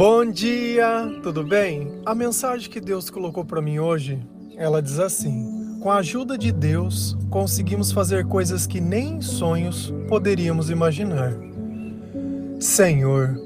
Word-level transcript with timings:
Bom 0.00 0.24
dia, 0.24 1.20
tudo 1.22 1.44
bem? 1.44 2.00
A 2.06 2.14
mensagem 2.14 2.70
que 2.70 2.80
Deus 2.80 3.10
colocou 3.10 3.44
para 3.44 3.60
mim 3.60 3.80
hoje, 3.80 4.18
ela 4.56 4.80
diz 4.80 4.98
assim: 4.98 5.78
Com 5.78 5.90
a 5.90 5.96
ajuda 5.96 6.38
de 6.38 6.50
Deus, 6.50 7.18
conseguimos 7.28 7.92
fazer 7.92 8.24
coisas 8.24 8.66
que 8.66 8.80
nem 8.80 9.16
em 9.16 9.20
sonhos 9.20 9.92
poderíamos 10.08 10.70
imaginar. 10.70 11.34
Senhor, 12.58 13.38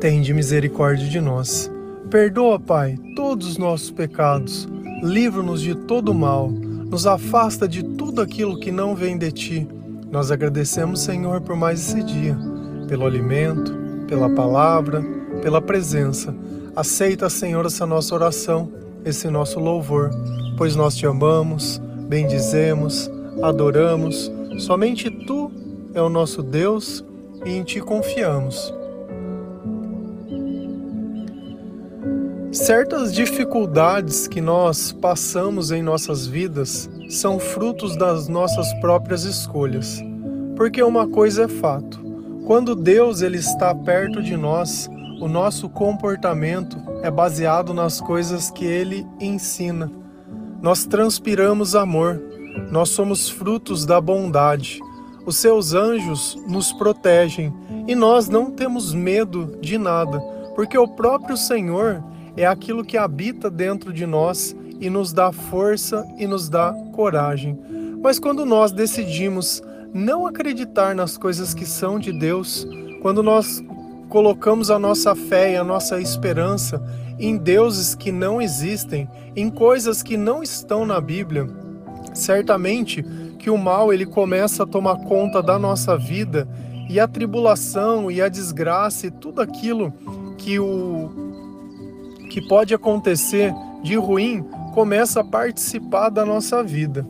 tende 0.00 0.32
misericórdia 0.32 1.08
de 1.08 1.20
nós. 1.20 1.68
Perdoa, 2.08 2.60
Pai, 2.60 2.96
todos 3.16 3.48
os 3.48 3.58
nossos 3.58 3.90
pecados. 3.90 4.68
Livra-nos 5.02 5.60
de 5.60 5.74
todo 5.74 6.14
mal. 6.14 6.48
Nos 6.48 7.08
afasta 7.08 7.66
de 7.66 7.82
tudo 7.82 8.22
aquilo 8.22 8.60
que 8.60 8.70
não 8.70 8.94
vem 8.94 9.18
de 9.18 9.32
ti. 9.32 9.68
Nós 10.12 10.30
agradecemos, 10.30 11.00
Senhor, 11.00 11.40
por 11.40 11.56
mais 11.56 11.80
esse 11.80 12.04
dia, 12.04 12.38
pelo 12.86 13.04
alimento, 13.04 13.74
pela 14.06 14.30
palavra, 14.30 15.02
pela 15.42 15.60
presença. 15.60 16.34
Aceita, 16.74 17.28
Senhor, 17.28 17.66
essa 17.66 17.84
nossa 17.84 18.14
oração, 18.14 18.72
esse 19.04 19.28
nosso 19.28 19.60
louvor, 19.60 20.10
pois 20.56 20.74
nós 20.74 20.96
te 20.96 21.06
amamos, 21.06 21.78
bendizemos, 22.08 23.10
adoramos. 23.42 24.32
Somente 24.58 25.10
tu 25.10 25.50
é 25.92 26.00
o 26.00 26.08
nosso 26.08 26.42
Deus 26.42 27.04
e 27.44 27.50
em 27.50 27.62
ti 27.62 27.80
confiamos. 27.80 28.72
Certas 32.52 33.14
dificuldades 33.14 34.28
que 34.28 34.40
nós 34.40 34.92
passamos 34.92 35.70
em 35.72 35.82
nossas 35.82 36.26
vidas 36.26 36.88
são 37.08 37.38
frutos 37.38 37.96
das 37.96 38.28
nossas 38.28 38.72
próprias 38.74 39.24
escolhas. 39.24 40.02
Porque 40.54 40.82
uma 40.82 41.08
coisa 41.08 41.44
é 41.44 41.48
fato: 41.48 41.98
quando 42.46 42.74
Deus 42.74 43.22
ele 43.22 43.38
está 43.38 43.74
perto 43.74 44.22
de 44.22 44.36
nós, 44.36 44.90
o 45.22 45.28
nosso 45.28 45.68
comportamento 45.68 46.76
é 47.00 47.08
baseado 47.08 47.72
nas 47.72 48.00
coisas 48.00 48.50
que 48.50 48.64
ele 48.64 49.06
ensina. 49.20 49.88
Nós 50.60 50.84
transpiramos 50.84 51.76
amor, 51.76 52.20
nós 52.72 52.88
somos 52.88 53.30
frutos 53.30 53.86
da 53.86 54.00
bondade. 54.00 54.80
Os 55.24 55.36
seus 55.36 55.74
anjos 55.74 56.36
nos 56.48 56.72
protegem 56.72 57.54
e 57.86 57.94
nós 57.94 58.28
não 58.28 58.50
temos 58.50 58.92
medo 58.92 59.56
de 59.60 59.78
nada, 59.78 60.18
porque 60.56 60.76
o 60.76 60.88
próprio 60.88 61.36
Senhor 61.36 62.02
é 62.36 62.44
aquilo 62.44 62.84
que 62.84 62.98
habita 62.98 63.48
dentro 63.48 63.92
de 63.92 64.04
nós 64.04 64.56
e 64.80 64.90
nos 64.90 65.12
dá 65.12 65.30
força 65.30 66.04
e 66.18 66.26
nos 66.26 66.48
dá 66.48 66.74
coragem. 66.92 67.56
Mas 68.02 68.18
quando 68.18 68.44
nós 68.44 68.72
decidimos 68.72 69.62
não 69.94 70.26
acreditar 70.26 70.96
nas 70.96 71.16
coisas 71.16 71.54
que 71.54 71.64
são 71.64 72.00
de 72.00 72.12
Deus, 72.12 72.66
quando 73.00 73.22
nós 73.22 73.62
colocamos 74.12 74.70
a 74.70 74.78
nossa 74.78 75.14
fé 75.14 75.52
e 75.52 75.56
a 75.56 75.64
nossa 75.64 75.98
esperança 75.98 76.84
em 77.18 77.34
deuses 77.34 77.94
que 77.94 78.12
não 78.12 78.42
existem, 78.42 79.08
em 79.34 79.48
coisas 79.48 80.02
que 80.02 80.18
não 80.18 80.42
estão 80.42 80.84
na 80.84 81.00
Bíblia, 81.00 81.48
certamente 82.12 83.02
que 83.38 83.48
o 83.48 83.56
mal 83.56 83.90
ele 83.90 84.04
começa 84.04 84.64
a 84.64 84.66
tomar 84.66 84.96
conta 84.96 85.42
da 85.42 85.58
nossa 85.58 85.96
vida 85.96 86.46
e 86.90 87.00
a 87.00 87.08
tribulação 87.08 88.10
e 88.10 88.20
a 88.20 88.28
desgraça 88.28 89.06
e 89.06 89.10
tudo 89.10 89.40
aquilo 89.40 89.90
que 90.36 90.58
o 90.58 91.10
que 92.28 92.46
pode 92.46 92.74
acontecer 92.74 93.50
de 93.82 93.96
ruim 93.96 94.44
começa 94.74 95.20
a 95.20 95.24
participar 95.24 96.10
da 96.10 96.26
nossa 96.26 96.62
vida. 96.62 97.06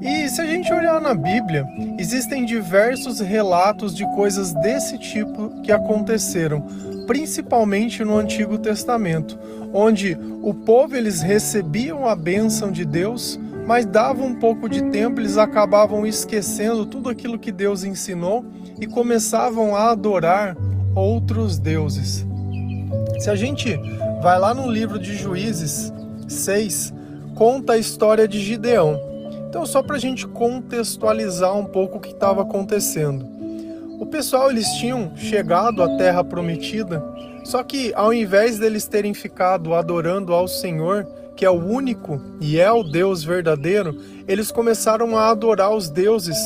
E 0.00 0.28
se 0.28 0.40
a 0.40 0.46
gente 0.46 0.72
olhar 0.72 1.00
na 1.00 1.14
Bíblia, 1.14 1.66
existem 1.98 2.44
diversos 2.44 3.20
relatos 3.20 3.94
de 3.94 4.04
coisas 4.14 4.52
desse 4.54 4.98
tipo 4.98 5.62
que 5.62 5.72
aconteceram, 5.72 6.60
principalmente 7.06 8.04
no 8.04 8.16
Antigo 8.18 8.58
Testamento, 8.58 9.38
onde 9.72 10.18
o 10.42 10.52
povo 10.52 10.96
eles 10.96 11.22
recebiam 11.22 12.06
a 12.06 12.14
bênção 12.14 12.70
de 12.70 12.84
Deus, 12.84 13.38
mas 13.66 13.86
dava 13.86 14.22
um 14.22 14.34
pouco 14.34 14.68
de 14.68 14.82
tempo, 14.90 15.20
eles 15.20 15.38
acabavam 15.38 16.06
esquecendo 16.06 16.84
tudo 16.84 17.08
aquilo 17.08 17.38
que 17.38 17.50
Deus 17.50 17.82
ensinou 17.82 18.44
e 18.78 18.86
começavam 18.86 19.74
a 19.74 19.90
adorar 19.90 20.56
outros 20.94 21.58
deuses. 21.58 22.26
Se 23.18 23.30
a 23.30 23.36
gente 23.36 23.74
vai 24.22 24.38
lá 24.38 24.52
no 24.52 24.70
livro 24.70 24.98
de 24.98 25.16
Juízes 25.16 25.92
6, 26.28 26.92
conta 27.34 27.74
a 27.74 27.78
história 27.78 28.28
de 28.28 28.40
Gideão. 28.40 29.13
Então, 29.54 29.64
só 29.64 29.84
para 29.84 29.94
a 29.94 30.00
gente 30.00 30.26
contextualizar 30.26 31.56
um 31.56 31.64
pouco 31.64 31.98
o 31.98 32.00
que 32.00 32.10
estava 32.10 32.42
acontecendo. 32.42 33.24
O 34.00 34.04
pessoal 34.04 34.50
eles 34.50 34.66
tinham 34.80 35.16
chegado 35.16 35.80
à 35.80 35.96
Terra 35.96 36.24
Prometida, 36.24 37.00
só 37.44 37.62
que 37.62 37.92
ao 37.94 38.12
invés 38.12 38.58
deles 38.58 38.88
terem 38.88 39.14
ficado 39.14 39.72
adorando 39.72 40.34
ao 40.34 40.48
Senhor, 40.48 41.06
que 41.36 41.44
é 41.44 41.50
o 41.50 41.64
único 41.64 42.20
e 42.40 42.58
é 42.58 42.72
o 42.72 42.82
Deus 42.82 43.22
verdadeiro, 43.22 43.96
eles 44.26 44.50
começaram 44.50 45.16
a 45.16 45.30
adorar 45.30 45.72
os 45.72 45.88
deuses 45.88 46.36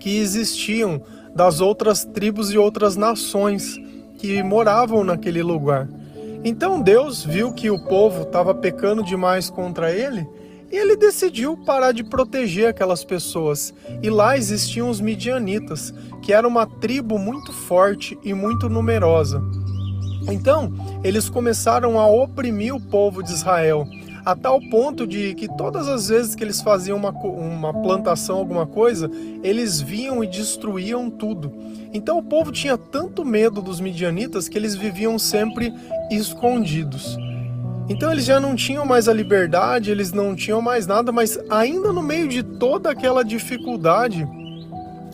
que 0.00 0.18
existiam 0.18 1.00
das 1.32 1.60
outras 1.60 2.04
tribos 2.04 2.50
e 2.50 2.58
outras 2.58 2.96
nações 2.96 3.80
que 4.18 4.42
moravam 4.42 5.04
naquele 5.04 5.44
lugar. 5.44 5.88
Então 6.42 6.82
Deus 6.82 7.24
viu 7.24 7.52
que 7.52 7.70
o 7.70 7.78
povo 7.84 8.22
estava 8.22 8.52
pecando 8.52 9.04
demais 9.04 9.48
contra 9.48 9.92
ele 9.92 10.26
e 10.70 10.76
ele 10.76 10.96
decidiu 10.96 11.56
parar 11.56 11.92
de 11.92 12.04
proteger 12.04 12.68
aquelas 12.68 13.04
pessoas. 13.04 13.74
E 14.02 14.08
lá 14.08 14.36
existiam 14.36 14.88
os 14.88 15.00
midianitas, 15.00 15.92
que 16.22 16.32
era 16.32 16.46
uma 16.46 16.66
tribo 16.66 17.18
muito 17.18 17.52
forte 17.52 18.18
e 18.22 18.32
muito 18.32 18.68
numerosa. 18.68 19.42
Então, 20.30 20.72
eles 21.02 21.28
começaram 21.28 21.98
a 21.98 22.06
oprimir 22.06 22.74
o 22.74 22.80
povo 22.80 23.22
de 23.22 23.32
Israel, 23.32 23.86
a 24.24 24.36
tal 24.36 24.60
ponto 24.70 25.06
de 25.06 25.34
que 25.34 25.48
todas 25.56 25.88
as 25.88 26.08
vezes 26.08 26.34
que 26.34 26.44
eles 26.44 26.60
faziam 26.60 26.96
uma, 26.96 27.10
uma 27.10 27.72
plantação, 27.72 28.36
alguma 28.36 28.66
coisa, 28.66 29.10
eles 29.42 29.80
viam 29.80 30.22
e 30.22 30.26
destruíam 30.26 31.10
tudo. 31.10 31.52
Então 31.92 32.18
o 32.18 32.22
povo 32.22 32.52
tinha 32.52 32.76
tanto 32.76 33.24
medo 33.24 33.62
dos 33.62 33.80
midianitas 33.80 34.48
que 34.48 34.58
eles 34.58 34.76
viviam 34.76 35.18
sempre 35.18 35.72
escondidos. 36.10 37.16
Então 37.90 38.12
eles 38.12 38.24
já 38.24 38.38
não 38.38 38.54
tinham 38.54 38.86
mais 38.86 39.08
a 39.08 39.12
liberdade, 39.12 39.90
eles 39.90 40.12
não 40.12 40.36
tinham 40.36 40.62
mais 40.62 40.86
nada, 40.86 41.10
mas 41.10 41.36
ainda 41.50 41.92
no 41.92 42.00
meio 42.00 42.28
de 42.28 42.40
toda 42.40 42.88
aquela 42.88 43.24
dificuldade, 43.24 44.24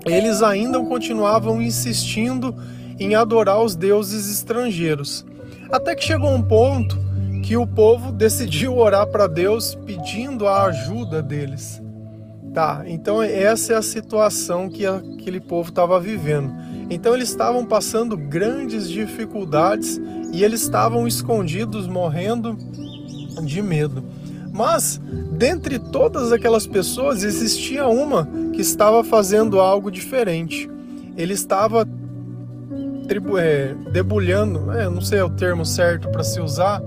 eles 0.05 0.43
ainda 0.43 0.79
continuavam 0.81 1.63
insistindo 1.63 2.55
em 3.01 3.15
adorar 3.15 3.63
os 3.63 3.75
deuses 3.75 4.31
estrangeiros. 4.31 5.25
Até 5.73 5.95
que 5.95 6.05
chegou 6.05 6.31
um 6.31 6.43
ponto 6.43 6.99
que 7.43 7.57
o 7.57 7.67
povo 7.67 8.13
decidiu 8.13 8.77
orar 8.77 9.07
para 9.07 9.27
Deus 9.27 9.75
pedindo 9.75 10.47
a 10.47 10.65
ajuda 10.65 11.23
deles. 11.23 11.81
Tá, 12.53 12.85
então 12.87 13.23
essa 13.23 13.73
é 13.73 13.77
a 13.77 13.83
situação 13.83 14.69
que 14.69 14.85
aquele 14.85 15.41
povo 15.41 15.71
estava 15.71 15.99
vivendo. 15.99 16.53
Então 16.91 17.15
eles 17.15 17.31
estavam 17.31 17.65
passando 17.65 18.19
grandes 18.19 18.87
dificuldades 18.87 19.99
e 20.33 20.45
eles 20.45 20.63
estavam 20.63 21.07
escondidos, 21.07 21.87
morrendo 21.87 22.57
de 23.43 23.63
medo. 23.63 24.03
Mas 24.53 25.01
dentre 25.33 25.79
todas 25.79 26.33
aquelas 26.33 26.67
pessoas 26.67 27.23
existia 27.23 27.87
uma 27.87 28.27
que 28.53 28.61
estava 28.61 29.05
fazendo 29.05 29.61
algo 29.61 29.91
diferente. 29.91 30.71
Ele 31.17 31.35
estava 31.35 31.87
é, 33.39 33.75
debulhando, 33.93 34.73
é, 34.73 34.89
não 34.89 35.01
sei 35.01 35.21
o 35.21 35.31
termo 35.31 35.65
certo 35.65 36.09
para 36.09 36.25
se 36.25 36.41
usar, 36.41 36.83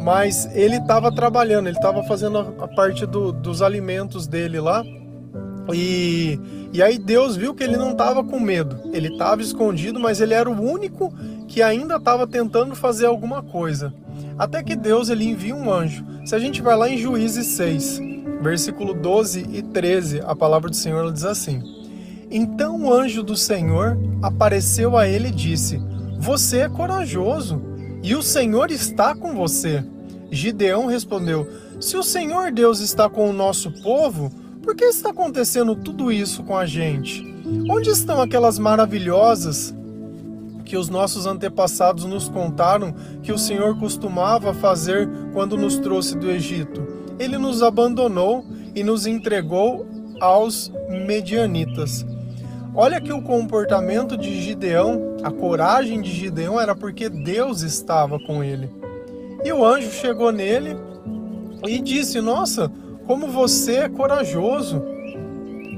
mas 0.00 0.48
ele 0.54 0.76
estava 0.76 1.12
trabalhando, 1.12 1.68
ele 1.68 1.76
estava 1.76 2.02
fazendo 2.04 2.38
a, 2.38 2.64
a 2.64 2.68
parte 2.68 3.04
do, 3.06 3.32
dos 3.32 3.62
alimentos 3.62 4.26
dele 4.26 4.60
lá 4.60 4.84
e, 5.72 6.40
e 6.72 6.82
aí 6.82 6.98
Deus 6.98 7.36
viu 7.36 7.54
que 7.54 7.62
ele 7.62 7.76
não 7.76 7.92
estava 7.92 8.24
com 8.24 8.40
medo, 8.40 8.80
ele 8.92 9.08
estava 9.08 9.42
escondido, 9.42 10.00
mas 10.00 10.20
ele 10.20 10.34
era 10.34 10.50
o 10.50 10.60
único 10.60 11.12
que 11.46 11.62
ainda 11.62 11.96
estava 11.96 12.26
tentando 12.26 12.74
fazer 12.74 13.06
alguma 13.06 13.42
coisa. 13.42 13.92
Até 14.38 14.62
que 14.62 14.74
Deus 14.74 15.08
ele 15.08 15.24
envia 15.24 15.54
um 15.54 15.72
anjo. 15.72 16.04
Se 16.24 16.34
a 16.34 16.38
gente 16.38 16.62
vai 16.62 16.76
lá 16.76 16.88
em 16.88 16.96
Juízes 16.96 17.46
6, 17.48 18.00
versículo 18.40 18.94
12 18.94 19.46
e 19.52 19.62
13, 19.62 20.22
a 20.24 20.34
palavra 20.34 20.70
do 20.70 20.76
Senhor 20.76 21.12
diz 21.12 21.24
assim: 21.24 21.62
Então 22.30 22.82
o 22.82 22.92
anjo 22.92 23.22
do 23.22 23.36
Senhor 23.36 23.98
apareceu 24.22 24.96
a 24.96 25.06
ele 25.06 25.28
e 25.28 25.32
disse: 25.32 25.80
Você 26.18 26.60
é 26.60 26.68
corajoso, 26.68 27.62
e 28.02 28.16
o 28.16 28.22
Senhor 28.22 28.70
está 28.70 29.14
com 29.14 29.34
você. 29.34 29.84
Gideão 30.30 30.86
respondeu: 30.86 31.46
Se 31.78 31.96
o 31.96 32.02
Senhor 32.02 32.50
Deus 32.50 32.80
está 32.80 33.08
com 33.08 33.28
o 33.28 33.34
nosso 33.34 33.70
povo, 33.82 34.32
por 34.62 34.76
que 34.76 34.84
está 34.84 35.10
acontecendo 35.10 35.74
tudo 35.74 36.12
isso 36.12 36.42
com 36.44 36.56
a 36.56 36.64
gente? 36.64 37.26
Onde 37.68 37.90
estão 37.90 38.22
aquelas 38.22 38.58
maravilhosas 38.58 39.74
que 40.64 40.76
os 40.76 40.88
nossos 40.88 41.26
antepassados 41.26 42.04
nos 42.04 42.28
contaram 42.28 42.94
que 43.22 43.32
o 43.32 43.38
Senhor 43.38 43.78
costumava 43.78 44.54
fazer 44.54 45.08
quando 45.32 45.56
nos 45.56 45.78
trouxe 45.78 46.16
do 46.16 46.30
Egito? 46.30 46.86
Ele 47.18 47.36
nos 47.36 47.62
abandonou 47.62 48.44
e 48.74 48.82
nos 48.82 49.06
entregou 49.06 49.86
aos 50.20 50.72
medianitas. 50.88 52.06
Olha 52.74 53.00
que 53.00 53.12
o 53.12 53.20
comportamento 53.20 54.16
de 54.16 54.40
Gideão, 54.40 55.16
a 55.22 55.30
coragem 55.30 56.00
de 56.00 56.10
Gideão 56.10 56.58
era 56.58 56.74
porque 56.74 57.08
Deus 57.08 57.62
estava 57.62 58.18
com 58.18 58.42
ele. 58.42 58.70
E 59.44 59.52
o 59.52 59.64
anjo 59.64 59.90
chegou 59.90 60.32
nele 60.32 60.76
e 61.66 61.80
disse: 61.80 62.20
Nossa, 62.20 62.70
como 63.06 63.28
você 63.28 63.76
é 63.76 63.88
corajoso! 63.88 64.82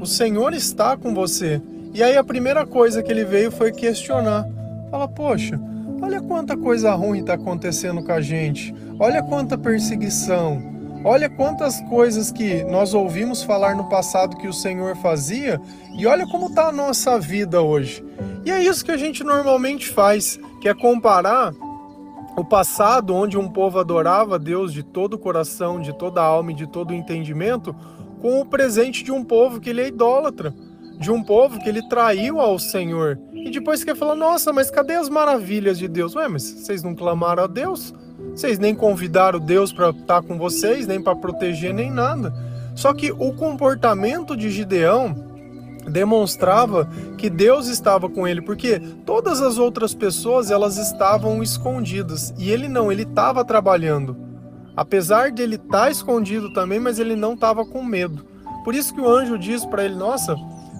O 0.00 0.06
Senhor 0.06 0.52
está 0.52 0.96
com 0.96 1.14
você. 1.14 1.60
E 1.94 2.02
aí 2.02 2.16
a 2.16 2.24
primeira 2.24 2.66
coisa 2.66 3.02
que 3.02 3.10
ele 3.10 3.24
veio 3.24 3.50
foi 3.50 3.72
questionar. 3.72 4.46
Fala, 4.90 5.08
poxa, 5.08 5.58
olha 6.02 6.20
quanta 6.20 6.56
coisa 6.56 6.92
ruim 6.94 7.20
está 7.20 7.34
acontecendo 7.34 8.02
com 8.02 8.12
a 8.12 8.20
gente. 8.20 8.74
Olha 8.98 9.22
quanta 9.22 9.56
perseguição. 9.56 10.62
Olha 11.04 11.28
quantas 11.28 11.80
coisas 11.82 12.32
que 12.32 12.64
nós 12.64 12.94
ouvimos 12.94 13.42
falar 13.42 13.76
no 13.76 13.88
passado 13.88 14.36
que 14.38 14.48
o 14.48 14.52
Senhor 14.52 14.96
fazia 14.96 15.60
e 15.98 16.06
olha 16.06 16.26
como 16.26 16.46
está 16.46 16.68
a 16.68 16.72
nossa 16.72 17.18
vida 17.18 17.60
hoje. 17.60 18.02
E 18.44 18.50
é 18.50 18.62
isso 18.62 18.84
que 18.84 18.90
a 18.90 18.96
gente 18.96 19.22
normalmente 19.22 19.88
faz, 19.88 20.40
que 20.62 20.68
é 20.68 20.74
comparar 20.74 21.52
o 22.36 22.44
passado, 22.44 23.14
onde 23.14 23.38
um 23.38 23.48
povo 23.48 23.78
adorava 23.78 24.38
Deus 24.38 24.72
de 24.72 24.82
todo 24.82 25.14
o 25.14 25.18
coração, 25.18 25.80
de 25.80 25.92
toda 25.92 26.20
a 26.20 26.24
alma 26.24 26.52
e 26.52 26.54
de 26.54 26.66
todo 26.66 26.90
o 26.90 26.94
entendimento, 26.94 27.74
com 28.20 28.40
o 28.40 28.46
presente 28.46 29.04
de 29.04 29.12
um 29.12 29.22
povo 29.22 29.60
que 29.60 29.70
ele 29.70 29.82
é 29.82 29.88
idólatra, 29.88 30.54
de 30.98 31.10
um 31.10 31.22
povo 31.22 31.58
que 31.60 31.68
ele 31.68 31.86
traiu 31.88 32.40
ao 32.40 32.58
Senhor. 32.58 33.18
E 33.32 33.50
depois 33.50 33.84
quer 33.84 33.96
falar: 33.96 34.14
nossa, 34.14 34.52
mas 34.52 34.70
cadê 34.70 34.94
as 34.94 35.08
maravilhas 35.08 35.78
de 35.78 35.86
Deus? 35.86 36.14
Ué, 36.14 36.28
mas 36.28 36.42
vocês 36.42 36.82
não 36.82 36.94
clamaram 36.94 37.44
a 37.44 37.46
Deus? 37.46 37.94
Vocês 38.30 38.58
nem 38.58 38.74
convidaram 38.74 39.38
Deus 39.38 39.72
para 39.72 39.90
estar 39.90 40.22
com 40.22 40.38
vocês, 40.38 40.86
nem 40.86 41.02
para 41.02 41.14
proteger, 41.14 41.74
nem 41.74 41.90
nada. 41.90 42.32
Só 42.74 42.92
que 42.92 43.12
o 43.12 43.32
comportamento 43.32 44.36
de 44.36 44.50
Gideão 44.50 45.33
demonstrava 45.88 46.88
que 47.16 47.28
Deus 47.28 47.68
estava 47.68 48.08
com 48.08 48.26
ele, 48.26 48.42
porque 48.42 48.78
todas 49.04 49.40
as 49.40 49.58
outras 49.58 49.94
pessoas 49.94 50.50
elas 50.50 50.76
estavam 50.78 51.42
escondidas 51.42 52.34
e 52.38 52.50
ele 52.50 52.68
não, 52.68 52.90
ele 52.90 53.02
estava 53.02 53.44
trabalhando. 53.44 54.16
Apesar 54.76 55.30
de 55.30 55.42
ele 55.42 55.56
estar 55.56 55.84
tá 55.84 55.90
escondido 55.90 56.52
também, 56.52 56.80
mas 56.80 56.98
ele 56.98 57.14
não 57.14 57.34
estava 57.34 57.64
com 57.64 57.82
medo. 57.82 58.26
Por 58.64 58.74
isso 58.74 58.94
que 58.94 59.00
o 59.00 59.08
anjo 59.08 59.38
diz 59.38 59.64
para 59.64 59.84
ele: 59.84 59.94
Nossa, 59.94 60.34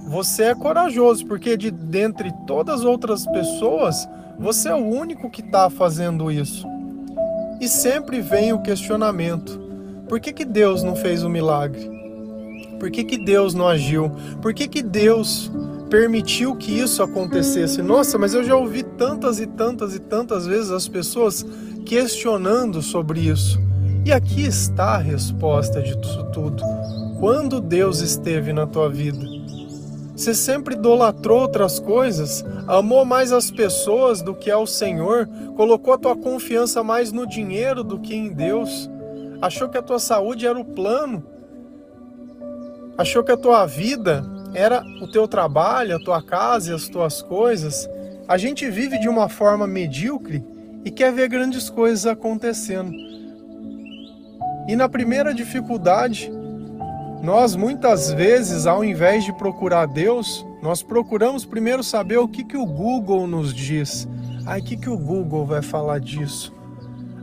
você 0.08 0.44
é 0.44 0.54
corajoso, 0.54 1.26
porque 1.26 1.56
de 1.56 1.70
dentre 1.70 2.32
todas 2.46 2.80
as 2.80 2.84
outras 2.84 3.26
pessoas, 3.26 4.08
você 4.38 4.68
é 4.68 4.74
o 4.74 4.84
único 4.84 5.30
que 5.30 5.42
está 5.42 5.70
fazendo 5.70 6.30
isso. 6.30 6.66
E 7.60 7.68
sempre 7.68 8.20
vem 8.20 8.52
o 8.52 8.62
questionamento: 8.62 9.60
por 10.08 10.18
que, 10.18 10.32
que 10.32 10.44
Deus 10.44 10.82
não 10.82 10.96
fez 10.96 11.22
o 11.22 11.30
milagre? 11.30 11.93
Por 12.78 12.90
que, 12.90 13.04
que 13.04 13.18
Deus 13.18 13.54
não 13.54 13.66
agiu? 13.66 14.10
Por 14.42 14.52
que, 14.52 14.68
que 14.68 14.82
Deus 14.82 15.50
permitiu 15.88 16.56
que 16.56 16.72
isso 16.78 17.02
acontecesse? 17.02 17.82
Nossa, 17.82 18.18
mas 18.18 18.34
eu 18.34 18.44
já 18.44 18.56
ouvi 18.56 18.82
tantas 18.82 19.40
e 19.40 19.46
tantas 19.46 19.94
e 19.94 19.98
tantas 19.98 20.46
vezes 20.46 20.70
as 20.70 20.88
pessoas 20.88 21.44
questionando 21.84 22.82
sobre 22.82 23.20
isso. 23.20 23.60
E 24.04 24.12
aqui 24.12 24.42
está 24.42 24.94
a 24.94 24.98
resposta 24.98 25.80
de 25.80 25.96
tudo. 26.32 26.62
Quando 27.18 27.60
Deus 27.60 28.00
esteve 28.00 28.52
na 28.52 28.66
tua 28.66 28.88
vida? 28.88 29.34
Você 30.16 30.32
sempre 30.32 30.74
idolatrou 30.74 31.40
outras 31.40 31.80
coisas, 31.80 32.44
amou 32.68 33.04
mais 33.04 33.32
as 33.32 33.50
pessoas 33.50 34.22
do 34.22 34.32
que 34.34 34.50
ao 34.50 34.66
Senhor, 34.66 35.28
colocou 35.56 35.92
a 35.92 35.98
tua 35.98 36.14
confiança 36.14 36.84
mais 36.84 37.10
no 37.10 37.26
dinheiro 37.26 37.82
do 37.82 37.98
que 37.98 38.14
em 38.14 38.32
Deus, 38.32 38.88
achou 39.42 39.68
que 39.68 39.76
a 39.76 39.82
tua 39.82 39.98
saúde 39.98 40.46
era 40.46 40.58
o 40.58 40.64
plano, 40.64 41.24
achou 42.96 43.22
que 43.24 43.32
a 43.32 43.36
tua 43.36 43.66
vida 43.66 44.24
era 44.54 44.82
o 45.02 45.08
teu 45.08 45.26
trabalho, 45.26 45.96
a 45.96 46.00
tua 46.00 46.22
casa 46.22 46.70
e 46.70 46.74
as 46.74 46.88
tuas 46.88 47.20
coisas, 47.20 47.88
a 48.28 48.36
gente 48.38 48.68
vive 48.70 48.98
de 48.98 49.08
uma 49.08 49.28
forma 49.28 49.66
medíocre 49.66 50.44
e 50.84 50.90
quer 50.90 51.12
ver 51.12 51.28
grandes 51.28 51.68
coisas 51.68 52.06
acontecendo. 52.06 52.92
E 54.66 54.76
na 54.76 54.88
primeira 54.88 55.34
dificuldade, 55.34 56.30
nós 57.22 57.56
muitas 57.56 58.12
vezes, 58.12 58.66
ao 58.66 58.84
invés 58.84 59.24
de 59.24 59.32
procurar 59.32 59.86
Deus, 59.86 60.46
nós 60.62 60.82
procuramos 60.82 61.44
primeiro 61.44 61.82
saber 61.82 62.18
o 62.18 62.28
que, 62.28 62.44
que 62.44 62.56
o 62.56 62.66
Google 62.66 63.26
nos 63.26 63.52
diz. 63.52 64.08
Ai, 64.46 64.60
o 64.60 64.64
que, 64.64 64.76
que 64.76 64.88
o 64.88 64.96
Google 64.96 65.44
vai 65.44 65.62
falar 65.62 66.00
disso? 66.00 66.54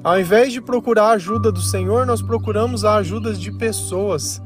Ao 0.03 0.19
invés 0.19 0.51
de 0.51 0.59
procurar 0.59 1.06
a 1.06 1.12
ajuda 1.12 1.51
do 1.51 1.62
Senhor, 1.62 2.06
nós 2.06 2.21
procuramos 2.21 2.83
a 2.83 2.95
ajuda 2.95 3.33
de 3.33 3.51
pessoas. 3.51 4.41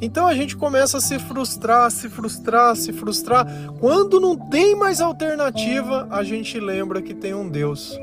Então 0.00 0.26
a 0.26 0.34
gente 0.34 0.56
começa 0.56 0.96
a 0.96 1.00
se 1.00 1.18
frustrar, 1.18 1.90
se 1.90 2.08
frustrar, 2.08 2.74
se 2.74 2.92
frustrar. 2.92 3.46
Quando 3.78 4.18
não 4.18 4.34
tem 4.34 4.74
mais 4.74 5.00
alternativa, 5.00 6.06
a 6.10 6.22
gente 6.22 6.58
lembra 6.58 7.02
que 7.02 7.12
tem 7.12 7.34
um 7.34 7.48
Deus. 7.48 7.98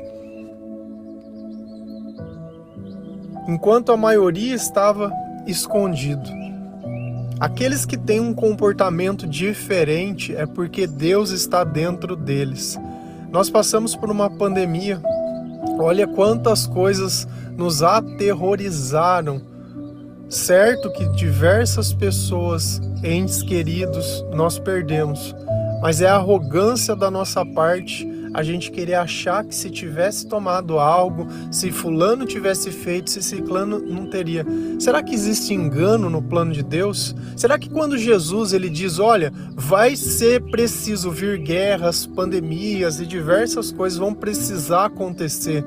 Enquanto 3.48 3.90
a 3.90 3.96
maioria 3.96 4.54
estava 4.54 5.12
escondido. 5.46 6.28
Aqueles 7.40 7.84
que 7.84 7.96
têm 7.96 8.20
um 8.20 8.34
comportamento 8.34 9.26
diferente 9.26 10.34
é 10.36 10.44
porque 10.44 10.86
Deus 10.86 11.30
está 11.30 11.64
dentro 11.64 12.14
deles. 12.14 12.78
Nós 13.30 13.50
passamos 13.50 13.96
por 13.96 14.10
uma 14.10 14.30
pandemia. 14.30 15.00
Olha 15.78 16.06
quantas 16.06 16.66
coisas 16.66 17.26
nos 17.56 17.82
aterrorizaram 17.82 19.40
Certo 20.28 20.92
que 20.92 21.08
diversas 21.08 21.92
pessoas, 21.94 22.80
entes 23.02 23.42
queridos, 23.42 24.22
nós 24.34 24.58
perdemos, 24.58 25.34
mas 25.80 26.02
é 26.02 26.08
a 26.08 26.16
arrogância 26.16 26.94
da 26.94 27.10
nossa 27.10 27.46
parte 27.46 28.06
a 28.34 28.42
gente 28.42 28.70
querer 28.70 28.94
achar 28.94 29.42
que 29.42 29.54
se 29.54 29.70
tivesse 29.70 30.26
tomado 30.28 30.78
algo, 30.78 31.26
se 31.50 31.70
fulano 31.70 32.26
tivesse 32.26 32.70
feito, 32.70 33.10
se 33.10 33.22
ciclano 33.22 33.78
não 33.78 34.06
teria. 34.06 34.44
Será 34.78 35.02
que 35.02 35.14
existe 35.14 35.54
engano 35.54 36.10
no 36.10 36.22
plano 36.22 36.52
de 36.52 36.62
Deus? 36.62 37.14
Será 37.34 37.58
que 37.58 37.70
quando 37.70 37.96
Jesus 37.96 38.52
ele 38.52 38.68
diz, 38.68 38.98
olha, 38.98 39.32
vai 39.54 39.96
ser 39.96 40.42
preciso 40.50 41.10
vir 41.10 41.38
guerras, 41.38 42.06
pandemias 42.06 43.00
e 43.00 43.06
diversas 43.06 43.72
coisas 43.72 43.98
vão 43.98 44.12
precisar 44.12 44.86
acontecer? 44.86 45.64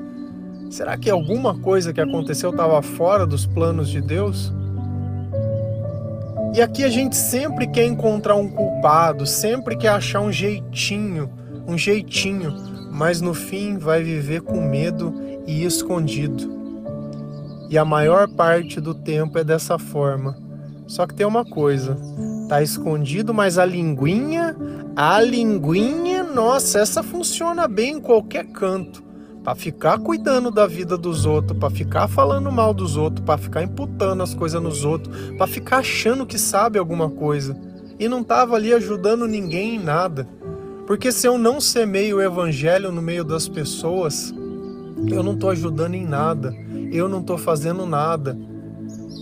Será 0.72 0.96
que 0.96 1.10
alguma 1.10 1.54
coisa 1.54 1.92
que 1.92 2.00
aconteceu 2.00 2.48
estava 2.48 2.80
fora 2.80 3.26
dos 3.26 3.44
planos 3.44 3.90
de 3.90 4.00
Deus? 4.00 4.50
E 6.54 6.62
aqui 6.62 6.82
a 6.82 6.88
gente 6.88 7.14
sempre 7.14 7.66
quer 7.66 7.84
encontrar 7.84 8.36
um 8.36 8.48
culpado, 8.48 9.26
sempre 9.26 9.76
quer 9.76 9.90
achar 9.90 10.22
um 10.22 10.32
jeitinho, 10.32 11.28
um 11.68 11.76
jeitinho, 11.76 12.54
mas 12.90 13.20
no 13.20 13.34
fim 13.34 13.76
vai 13.76 14.02
viver 14.02 14.40
com 14.40 14.62
medo 14.62 15.12
e 15.46 15.62
escondido. 15.62 16.50
E 17.68 17.76
a 17.76 17.84
maior 17.84 18.26
parte 18.26 18.80
do 18.80 18.94
tempo 18.94 19.36
é 19.36 19.44
dessa 19.44 19.78
forma. 19.78 20.38
Só 20.86 21.06
que 21.06 21.14
tem 21.14 21.26
uma 21.26 21.44
coisa, 21.44 21.98
tá 22.48 22.62
escondido, 22.62 23.34
mas 23.34 23.58
a 23.58 23.66
linguinha, 23.66 24.56
a 24.96 25.20
linguinha, 25.20 26.22
nossa, 26.22 26.78
essa 26.78 27.02
funciona 27.02 27.68
bem 27.68 27.96
em 27.96 28.00
qualquer 28.00 28.46
canto 28.46 29.11
para 29.42 29.54
ficar 29.54 29.98
cuidando 29.98 30.50
da 30.50 30.66
vida 30.66 30.96
dos 30.96 31.26
outros, 31.26 31.58
para 31.58 31.70
ficar 31.70 32.08
falando 32.08 32.50
mal 32.50 32.72
dos 32.72 32.96
outros, 32.96 33.24
para 33.24 33.38
ficar 33.38 33.62
imputando 33.62 34.22
as 34.22 34.34
coisas 34.34 34.62
nos 34.62 34.84
outros, 34.84 35.32
para 35.36 35.46
ficar 35.46 35.78
achando 35.78 36.24
que 36.24 36.38
sabe 36.38 36.78
alguma 36.78 37.10
coisa 37.10 37.56
e 37.98 38.08
não 38.08 38.20
estava 38.20 38.56
ali 38.56 38.72
ajudando 38.72 39.26
ninguém 39.26 39.76
em 39.76 39.78
nada. 39.78 40.28
Porque 40.86 41.10
se 41.10 41.26
eu 41.26 41.38
não 41.38 41.60
semeio 41.60 42.16
o 42.16 42.22
evangelho 42.22 42.92
no 42.92 43.02
meio 43.02 43.24
das 43.24 43.48
pessoas, 43.48 44.34
eu 45.08 45.22
não 45.22 45.34
estou 45.34 45.50
ajudando 45.50 45.94
em 45.94 46.06
nada, 46.06 46.54
eu 46.92 47.08
não 47.08 47.20
estou 47.20 47.38
fazendo 47.38 47.86
nada. 47.86 48.36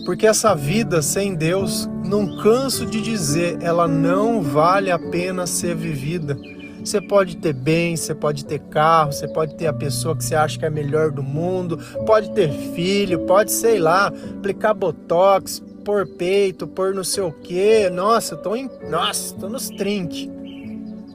Porque 0.05 0.25
essa 0.25 0.55
vida 0.55 1.01
sem 1.01 1.35
Deus, 1.35 1.87
não 2.05 2.37
canso 2.37 2.85
de 2.85 3.01
dizer, 3.01 3.57
ela 3.61 3.87
não 3.87 4.41
vale 4.41 4.91
a 4.91 4.97
pena 4.97 5.45
ser 5.45 5.75
vivida. 5.75 6.37
Você 6.83 6.99
pode 6.99 7.37
ter 7.37 7.53
bem, 7.53 7.95
você 7.95 8.15
pode 8.15 8.43
ter 8.45 8.59
carro, 8.59 9.11
você 9.11 9.27
pode 9.27 9.55
ter 9.55 9.67
a 9.67 9.73
pessoa 9.73 10.15
que 10.15 10.23
você 10.23 10.35
acha 10.35 10.57
que 10.57 10.65
é 10.65 10.67
a 10.67 10.71
melhor 10.71 11.11
do 11.11 11.21
mundo, 11.21 11.77
pode 12.05 12.31
ter 12.31 12.51
filho, 12.73 13.19
pode, 13.25 13.51
sei 13.51 13.79
lá, 13.79 14.07
aplicar 14.07 14.73
botox, 14.73 15.61
pôr 15.85 16.07
peito, 16.07 16.67
pôr 16.67 16.93
não 16.93 17.03
sei 17.03 17.23
o 17.23 17.31
quê. 17.31 17.89
Nossa, 17.89 18.35
tô 18.35 18.55
em. 18.55 18.69
Nossa, 18.89 19.35
tô 19.35 19.47
nos 19.47 19.69
trinques. 19.69 20.29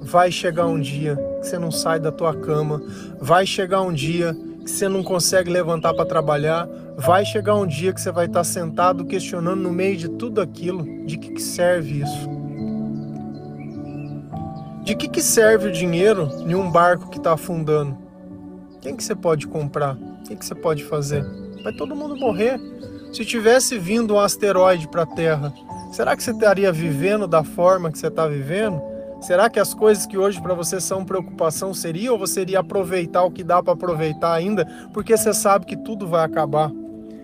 Vai 0.02 0.30
chegar 0.30 0.66
um 0.66 0.80
dia 0.80 1.16
que 1.40 1.49
você 1.49 1.58
não 1.58 1.73
sai 1.73 1.99
da 1.99 2.12
tua 2.12 2.35
cama, 2.35 2.80
vai 3.20 3.44
chegar 3.44 3.82
um 3.82 3.92
dia 3.92 4.37
que 4.64 4.70
você 4.70 4.88
não 4.88 5.02
consegue 5.02 5.50
levantar 5.50 5.94
para 5.94 6.04
trabalhar, 6.04 6.68
vai 6.96 7.25
chegar 7.25 7.56
um 7.56 7.66
dia 7.66 7.92
que 7.92 8.00
você 8.00 8.12
vai 8.12 8.26
estar 8.26 8.44
sentado 8.44 9.04
questionando 9.04 9.61
no 9.61 9.73
meio 9.73 9.96
de 9.96 10.08
tudo 10.08 10.40
aquilo, 10.40 10.85
de 11.04 11.16
que 11.16 11.40
serve 11.40 12.02
isso? 12.02 12.36
De 14.87 14.95
que, 14.95 15.09
que 15.09 15.21
serve 15.21 15.66
o 15.66 15.73
dinheiro 15.73 16.31
em 16.47 16.55
um 16.55 16.71
barco 16.71 17.11
que 17.11 17.19
está 17.19 17.33
afundando? 17.33 17.99
Quem 18.81 18.95
que 18.95 19.02
você 19.02 19.16
pode 19.16 19.49
comprar? 19.49 19.97
O 19.97 20.23
que, 20.23 20.37
que 20.37 20.47
você 20.47 20.55
pode 20.55 20.85
fazer? 20.85 21.25
Vai 21.64 21.73
todo 21.73 21.97
mundo 21.97 22.16
morrer. 22.16 22.57
Se 23.12 23.25
tivesse 23.25 23.81
vindo 23.81 24.14
um 24.14 24.21
asteroide 24.21 24.87
para 24.87 25.02
a 25.02 25.07
Terra, 25.07 25.52
será 25.90 26.16
que 26.16 26.23
você 26.23 26.31
estaria 26.31 26.71
vivendo 26.71 27.26
da 27.26 27.43
forma 27.43 27.90
que 27.90 27.99
você 27.99 28.07
está 28.07 28.28
vivendo? 28.28 28.81
Será 29.21 29.50
que 29.50 29.59
as 29.59 29.75
coisas 29.75 30.07
que 30.07 30.16
hoje 30.16 30.40
para 30.40 30.55
você 30.55 30.81
são 30.81 31.05
preocupação 31.05 31.75
seria 31.75 32.12
ou 32.12 32.19
você 32.19 32.43
iria 32.43 32.61
aproveitar 32.61 33.25
o 33.25 33.31
que 33.33 33.43
dá 33.43 33.61
para 33.61 33.73
aproveitar 33.73 34.35
ainda, 34.35 34.64
porque 34.95 35.16
você 35.16 35.35
sabe 35.35 35.66
que 35.66 35.76
tudo 35.76 36.07
vai 36.07 36.25
acabar? 36.25 36.71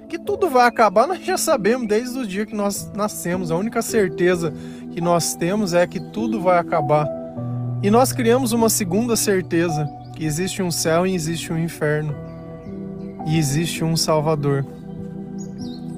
Que 0.08 0.18
tudo 0.18 0.50
vai 0.50 0.66
acabar, 0.66 1.06
nós 1.06 1.24
já 1.24 1.38
sabemos 1.38 1.86
desde 1.86 2.18
o 2.18 2.26
dia 2.26 2.44
que 2.44 2.56
nós 2.56 2.90
nascemos. 2.92 3.52
A 3.52 3.56
única 3.56 3.80
certeza 3.82 4.52
que 4.90 5.00
nós 5.00 5.36
temos 5.36 5.74
é 5.74 5.86
que 5.86 6.00
tudo 6.00 6.40
vai 6.40 6.58
acabar. 6.58 7.21
E 7.82 7.90
nós 7.90 8.12
criamos 8.12 8.52
uma 8.52 8.68
segunda 8.68 9.16
certeza, 9.16 9.90
que 10.14 10.24
existe 10.24 10.62
um 10.62 10.70
céu 10.70 11.04
e 11.04 11.14
existe 11.14 11.52
um 11.52 11.58
inferno. 11.58 12.14
E 13.26 13.36
existe 13.36 13.82
um 13.82 13.96
Salvador. 13.96 14.64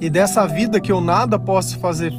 E 0.01 0.09
dessa 0.09 0.47
vida 0.47 0.79
que 0.79 0.91
eu 0.91 0.99
nada 0.99 1.37
posso 1.37 1.77
fazer 1.77 2.11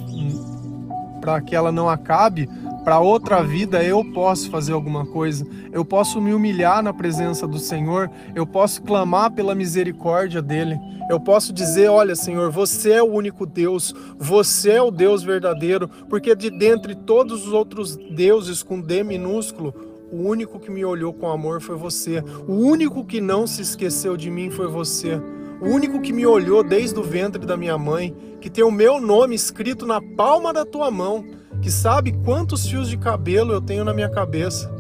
para 1.21 1.41
que 1.41 1.57
ela 1.57 1.73
não 1.73 1.89
acabe, 1.89 2.49
para 2.87 3.01
outra 3.01 3.43
vida 3.43 3.83
eu 3.83 4.05
posso 4.13 4.49
fazer 4.49 4.73
alguma 4.73 5.05
coisa. 5.05 5.45
Eu 5.73 5.85
posso 5.85 6.21
me 6.21 6.33
humilhar 6.33 6.81
na 6.85 6.95
presença 6.95 7.45
do 7.45 7.59
Senhor, 7.59 8.09
eu 8.33 8.47
posso 8.47 8.81
clamar 8.83 9.33
pela 9.33 9.57
misericórdia 9.57 10.41
dele. 10.41 10.79
Eu 11.11 11.19
posso 11.19 11.53
dizer: 11.53 11.89
Olha, 11.89 12.15
Senhor, 12.15 12.49
você 12.49 12.93
é 12.93 13.03
o 13.03 13.13
único 13.13 13.45
Deus, 13.45 13.93
você 14.17 14.71
é 14.71 14.83
o 14.83 14.93
Deus 14.93 15.25
verdadeiro, 15.25 15.89
porque 16.09 16.33
de 16.37 16.49
dentre 16.49 16.95
todos 16.95 17.49
os 17.49 17.53
outros 17.53 17.97
deuses 17.97 18.63
com 18.63 18.81
D 18.81 19.03
minúsculo, 19.03 19.75
o 20.13 20.19
único 20.19 20.61
que 20.61 20.71
me 20.71 20.85
olhou 20.85 21.13
com 21.13 21.29
amor 21.29 21.61
foi 21.61 21.75
você. 21.75 22.23
O 22.47 22.53
único 22.53 23.05
que 23.05 23.21
não 23.21 23.49
se 23.49 23.63
esqueceu 23.63 24.17
de 24.17 24.31
mim 24.31 24.49
foi 24.49 24.69
você. 24.69 25.21
O 25.61 25.71
único 25.71 26.01
que 26.01 26.13
me 26.13 26.25
olhou 26.25 26.63
desde 26.63 26.97
o 27.01 27.03
ventre 27.03 27.45
da 27.45 27.57
minha 27.57 27.77
mãe, 27.77 28.15
que 28.41 28.49
tem 28.49 28.63
o 28.63 28.71
meu 28.71 29.01
nome 29.01 29.35
escrito 29.35 29.85
na 29.85 30.01
palma 30.01 30.53
da 30.53 30.65
tua 30.65 30.89
mão 30.89 31.25
que 31.61 31.71
sabe 31.71 32.13
quantos 32.25 32.67
fios 32.67 32.89
de 32.89 32.97
cabelo 32.97 33.53
eu 33.53 33.61
tenho 33.61 33.85
na 33.85 33.95
minha 33.95 34.09
cabeça. 34.09 34.71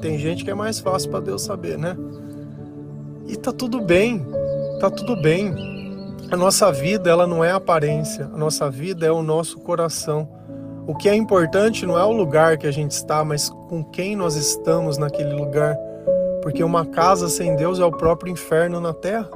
Tem 0.00 0.18
gente 0.18 0.44
que 0.44 0.50
é 0.50 0.54
mais 0.54 0.78
fácil 0.78 1.10
para 1.10 1.20
Deus 1.20 1.42
saber, 1.42 1.76
né? 1.76 1.96
E 3.26 3.36
tá 3.36 3.52
tudo 3.52 3.80
bem, 3.80 4.24
tá 4.80 4.90
tudo 4.90 5.20
bem. 5.20 5.54
A 6.30 6.36
nossa 6.36 6.70
vida, 6.70 7.10
ela 7.10 7.26
não 7.26 7.42
é 7.42 7.50
aparência, 7.50 8.26
a 8.26 8.36
nossa 8.36 8.70
vida 8.70 9.06
é 9.06 9.10
o 9.10 9.22
nosso 9.22 9.58
coração. 9.58 10.28
O 10.86 10.94
que 10.94 11.08
é 11.08 11.14
importante 11.14 11.84
não 11.84 11.98
é 11.98 12.04
o 12.04 12.12
lugar 12.12 12.56
que 12.56 12.66
a 12.66 12.70
gente 12.70 12.92
está, 12.92 13.24
mas 13.24 13.50
com 13.50 13.84
quem 13.84 14.16
nós 14.16 14.36
estamos 14.36 14.96
naquele 14.96 15.34
lugar. 15.34 15.76
Porque 16.42 16.64
uma 16.64 16.86
casa 16.86 17.28
sem 17.28 17.56
Deus 17.56 17.78
é 17.78 17.84
o 17.84 17.90
próprio 17.90 18.32
inferno 18.32 18.80
na 18.80 18.94
terra. 18.94 19.28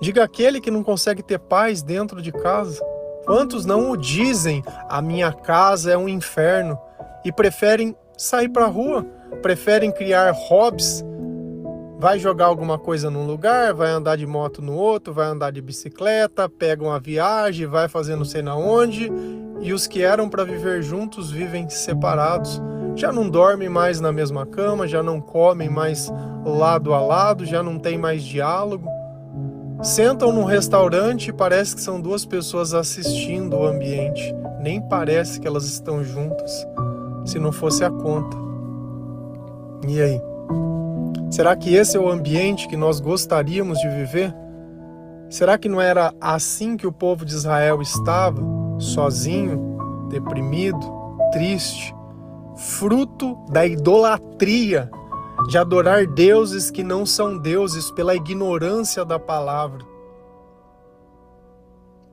Diga 0.00 0.24
aquele 0.24 0.60
que 0.60 0.70
não 0.70 0.82
consegue 0.82 1.22
ter 1.22 1.38
paz 1.38 1.82
dentro 1.82 2.22
de 2.22 2.32
casa. 2.32 2.82
Quantos 3.24 3.64
não 3.64 3.90
o 3.90 3.96
dizem? 3.96 4.62
A 4.88 5.00
minha 5.00 5.32
casa 5.32 5.92
é 5.92 5.96
um 5.96 6.08
inferno 6.08 6.78
e 7.24 7.32
preferem 7.32 7.96
sair 8.18 8.48
para 8.50 8.66
a 8.66 8.68
rua, 8.68 9.04
preferem 9.42 9.90
criar 9.90 10.30
hobbies. 10.32 11.02
Vai 11.98 12.18
jogar 12.18 12.46
alguma 12.46 12.78
coisa 12.78 13.10
num 13.10 13.26
lugar, 13.26 13.72
vai 13.72 13.90
andar 13.90 14.16
de 14.16 14.26
moto 14.26 14.60
no 14.60 14.74
outro, 14.74 15.14
vai 15.14 15.26
andar 15.26 15.50
de 15.50 15.62
bicicleta, 15.62 16.48
pega 16.48 16.84
uma 16.84 17.00
viagem, 17.00 17.66
vai 17.66 17.88
fazer 17.88 18.14
não 18.14 18.26
sei 18.26 18.42
na 18.42 18.54
onde, 18.54 19.10
e 19.60 19.72
os 19.72 19.86
que 19.86 20.02
eram 20.02 20.28
para 20.28 20.44
viver 20.44 20.82
juntos 20.82 21.30
vivem 21.30 21.66
separados. 21.70 22.60
Já 22.94 23.10
não 23.10 23.30
dormem 23.30 23.70
mais 23.70 24.00
na 24.00 24.12
mesma 24.12 24.44
cama, 24.44 24.86
já 24.86 25.02
não 25.02 25.18
comem 25.18 25.70
mais 25.70 26.12
lado 26.44 26.92
a 26.92 27.00
lado, 27.00 27.46
já 27.46 27.62
não 27.62 27.78
tem 27.78 27.96
mais 27.96 28.22
diálogo. 28.22 28.93
Sentam 29.84 30.32
num 30.32 30.44
restaurante 30.44 31.28
e 31.28 31.32
parece 31.32 31.74
que 31.74 31.82
são 31.82 32.00
duas 32.00 32.24
pessoas 32.24 32.72
assistindo 32.72 33.54
o 33.54 33.66
ambiente. 33.66 34.34
Nem 34.58 34.80
parece 34.80 35.38
que 35.38 35.46
elas 35.46 35.66
estão 35.66 36.02
juntas, 36.02 36.66
se 37.26 37.38
não 37.38 37.52
fosse 37.52 37.84
a 37.84 37.90
conta. 37.90 38.34
E 39.86 40.00
aí? 40.00 40.18
Será 41.30 41.54
que 41.54 41.74
esse 41.74 41.98
é 41.98 42.00
o 42.00 42.08
ambiente 42.08 42.66
que 42.66 42.78
nós 42.78 42.98
gostaríamos 42.98 43.78
de 43.78 43.88
viver? 43.90 44.34
Será 45.28 45.58
que 45.58 45.68
não 45.68 45.82
era 45.82 46.14
assim 46.18 46.78
que 46.78 46.86
o 46.86 46.92
povo 46.92 47.22
de 47.22 47.34
Israel 47.34 47.82
estava? 47.82 48.40
Sozinho, 48.78 49.76
deprimido, 50.08 50.80
triste, 51.30 51.94
fruto 52.56 53.36
da 53.50 53.66
idolatria 53.66 54.90
de 55.48 55.58
adorar 55.58 56.06
deuses 56.06 56.70
que 56.70 56.82
não 56.82 57.04
são 57.04 57.36
deuses 57.36 57.90
pela 57.90 58.14
ignorância 58.14 59.04
da 59.04 59.18
palavra. 59.18 59.84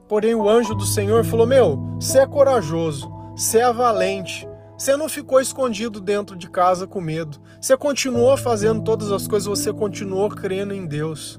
Porém, 0.07 0.35
o 0.35 0.49
anjo 0.49 0.75
do 0.75 0.85
Senhor 0.85 1.23
falou: 1.23 1.47
Meu, 1.47 1.79
você 1.99 2.19
é 2.19 2.27
corajoso, 2.27 3.09
você 3.35 3.59
é 3.59 3.71
valente, 3.71 4.47
você 4.77 4.97
não 4.97 5.07
ficou 5.07 5.39
escondido 5.39 6.01
dentro 6.01 6.35
de 6.35 6.49
casa 6.49 6.85
com 6.85 6.99
medo, 6.99 7.37
você 7.61 7.77
continuou 7.77 8.35
fazendo 8.35 8.83
todas 8.83 9.11
as 9.11 9.27
coisas, 9.27 9.47
você 9.47 9.71
continuou 9.71 10.27
crendo 10.29 10.73
em 10.73 10.85
Deus. 10.85 11.37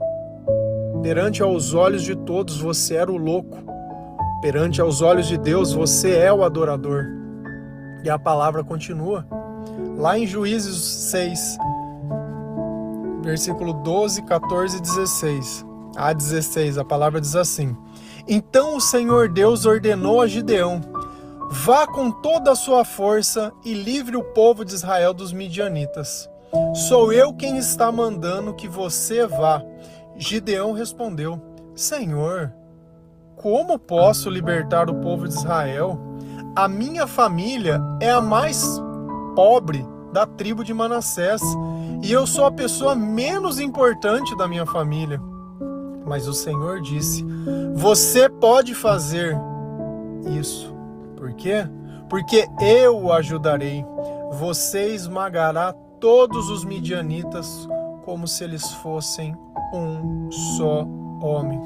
Perante 1.02 1.42
aos 1.42 1.74
olhos 1.74 2.02
de 2.02 2.14
todos, 2.14 2.60
você 2.60 2.94
era 2.94 3.10
o 3.10 3.16
louco, 3.16 3.58
perante 4.40 4.80
aos 4.80 5.02
olhos 5.02 5.26
de 5.26 5.36
Deus, 5.36 5.72
você 5.72 6.16
é 6.16 6.32
o 6.32 6.42
adorador. 6.42 7.04
E 8.04 8.08
a 8.08 8.18
palavra 8.18 8.64
continua. 8.64 9.26
Lá 9.96 10.18
em 10.18 10.26
Juízes 10.26 10.76
6, 11.10 11.58
versículo 13.22 13.72
12, 13.72 14.22
14 14.22 14.78
e 14.78 14.80
16. 14.80 15.66
A 15.96 16.12
16, 16.12 16.78
a 16.78 16.84
palavra 16.84 17.20
diz 17.20 17.36
assim: 17.36 17.76
Então 18.26 18.76
o 18.76 18.80
Senhor 18.80 19.28
Deus 19.28 19.66
ordenou 19.66 20.20
a 20.20 20.26
Gideão: 20.26 20.80
Vá 21.50 21.86
com 21.86 22.10
toda 22.10 22.52
a 22.52 22.56
sua 22.56 22.84
força 22.84 23.52
e 23.64 23.74
livre 23.74 24.16
o 24.16 24.24
povo 24.24 24.64
de 24.64 24.74
Israel 24.74 25.12
dos 25.12 25.32
midianitas. 25.32 26.28
Sou 26.88 27.12
eu 27.12 27.32
quem 27.32 27.58
está 27.58 27.92
mandando 27.92 28.54
que 28.54 28.68
você 28.68 29.26
vá. 29.26 29.62
Gideão 30.16 30.72
respondeu: 30.72 31.40
Senhor, 31.74 32.52
como 33.36 33.78
posso 33.78 34.30
libertar 34.30 34.88
o 34.88 34.94
povo 34.96 35.28
de 35.28 35.34
Israel? 35.34 35.98
A 36.54 36.68
minha 36.68 37.06
família 37.06 37.80
é 38.00 38.10
a 38.10 38.20
mais 38.20 38.80
pobre 39.34 39.86
da 40.12 40.26
tribo 40.26 40.62
de 40.62 40.74
Manassés 40.74 41.40
e 42.02 42.12
eu 42.12 42.26
sou 42.26 42.44
a 42.44 42.52
pessoa 42.52 42.94
menos 42.94 43.58
importante 43.58 44.36
da 44.36 44.46
minha 44.46 44.66
família. 44.66 45.20
Mas 46.04 46.26
o 46.26 46.34
Senhor 46.34 46.80
disse: 46.80 47.24
Você 47.74 48.28
pode 48.28 48.74
fazer 48.74 49.36
isso. 50.38 50.74
Por 51.16 51.32
quê? 51.34 51.66
Porque 52.08 52.46
eu 52.60 53.04
o 53.04 53.12
ajudarei. 53.12 53.84
Você 54.32 54.94
esmagará 54.94 55.72
todos 56.00 56.50
os 56.50 56.64
midianitas 56.64 57.68
como 58.04 58.26
se 58.26 58.42
eles 58.44 58.68
fossem 58.74 59.36
um 59.72 60.30
só 60.56 60.86
homem. 61.22 61.60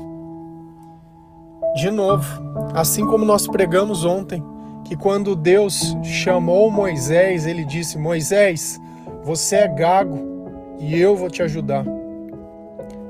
De 1.76 1.90
novo, 1.90 2.26
assim 2.74 3.06
como 3.06 3.24
nós 3.24 3.46
pregamos 3.46 4.04
ontem, 4.04 4.42
que 4.86 4.96
quando 4.96 5.34
Deus 5.34 5.96
chamou 6.04 6.70
Moisés, 6.70 7.44
ele 7.44 7.64
disse: 7.64 7.98
Moisés, 7.98 8.80
você 9.24 9.56
é 9.56 9.68
gago 9.68 10.76
e 10.78 10.98
eu 10.98 11.16
vou 11.16 11.28
te 11.28 11.42
ajudar. 11.42 11.84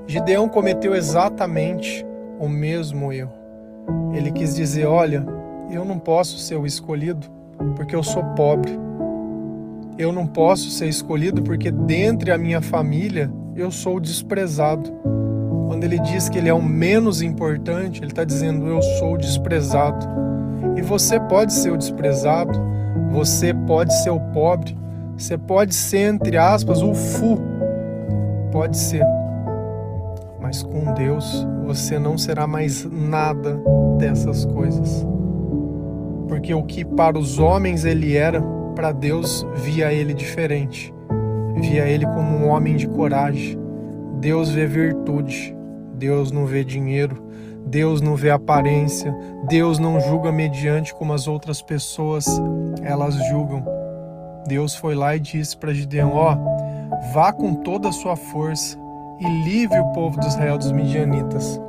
Gideão 0.07 0.49
cometeu 0.49 0.95
exatamente 0.95 2.05
o 2.41 2.49
mesmo 2.49 3.13
erro. 3.13 3.33
Ele 4.15 4.33
quis 4.33 4.55
dizer: 4.55 4.87
Olha, 4.87 5.27
eu 5.71 5.85
não 5.85 5.99
posso 5.99 6.39
ser 6.39 6.57
o 6.57 6.65
escolhido 6.65 7.27
porque 7.75 7.95
eu 7.95 8.03
sou 8.03 8.25
pobre. 8.35 8.73
Eu 9.99 10.13
não 10.13 10.27
posso 10.27 10.71
ser 10.71 10.89
escolhido 10.89 11.43
porque 11.43 11.71
dentre 11.71 12.31
a 12.31 12.39
minha 12.39 12.63
família 12.63 13.31
eu 13.55 13.71
sou 13.71 14.01
desprezado. 14.01 14.91
Quando 15.67 15.85
ele 15.85 15.99
diz 15.99 16.29
que 16.29 16.39
ele 16.39 16.49
é 16.49 16.55
o 16.55 16.63
menos 16.63 17.21
importante, 17.21 18.01
ele 18.01 18.13
está 18.13 18.25
dizendo: 18.25 18.67
Eu 18.67 18.81
sou 18.81 19.19
desprezado. 19.19 20.07
E 20.77 20.83
você 20.83 21.19
pode 21.21 21.53
ser 21.53 21.71
o 21.71 21.77
desprezado, 21.77 22.61
você 23.11 23.53
pode 23.53 23.93
ser 24.03 24.11
o 24.11 24.21
pobre, 24.33 24.77
você 25.17 25.39
pode 25.39 25.75
ser, 25.75 26.13
entre 26.13 26.37
aspas, 26.37 26.83
o 26.83 26.95
fu. 26.95 27.39
Pode 28.53 28.77
ser. 28.77 29.05
Mas 30.41 30.63
com 30.63 30.93
Deus 30.95 31.47
você 31.65 31.99
não 31.99 32.17
será 32.17 32.47
mais 32.47 32.85
nada 32.85 33.61
dessas 33.99 34.45
coisas. 34.45 35.07
Porque 36.29 36.53
o 36.53 36.63
que 36.63 36.85
para 36.85 37.19
os 37.19 37.39
homens 37.39 37.85
ele 37.85 38.17
era, 38.17 38.43
para 38.75 38.93
Deus 38.93 39.47
via 39.55 39.93
ele 39.93 40.13
diferente. 40.13 40.95
Via 41.57 41.87
ele 41.87 42.05
como 42.07 42.37
um 42.37 42.49
homem 42.49 42.77
de 42.77 42.87
coragem. 42.87 43.59
Deus 44.21 44.51
vê 44.51 44.67
virtude. 44.67 45.57
Deus 45.95 46.31
não 46.31 46.45
vê 46.45 46.63
dinheiro. 46.63 47.26
Deus 47.67 48.01
não 48.01 48.15
vê 48.15 48.31
aparência. 48.31 49.15
Deus 49.49 49.79
não 49.79 50.01
julga 50.01 50.31
mediante 50.31 50.95
como 50.95 51.13
as 51.13 51.27
outras 51.27 51.61
pessoas 51.61 52.27
elas 52.83 53.15
julgam. 53.29 53.65
Deus 54.47 54.77
foi 54.77 54.95
lá 54.95 55.17
e 55.17 55.21
disse 55.21 55.57
para 55.57 55.75
Gideão: 55.75 56.13
Ó, 56.15 56.37
vá 57.13 57.33
com 57.33 57.55
toda 57.57 57.89
a 57.89 57.93
sua 57.93 58.15
força 58.15 58.79
e 59.19 59.45
livre 59.45 59.79
o 59.79 59.93
povo 59.93 60.21
de 60.21 60.27
Israel 60.27 60.57
dos 60.57 60.71
midianitas. 60.71 61.61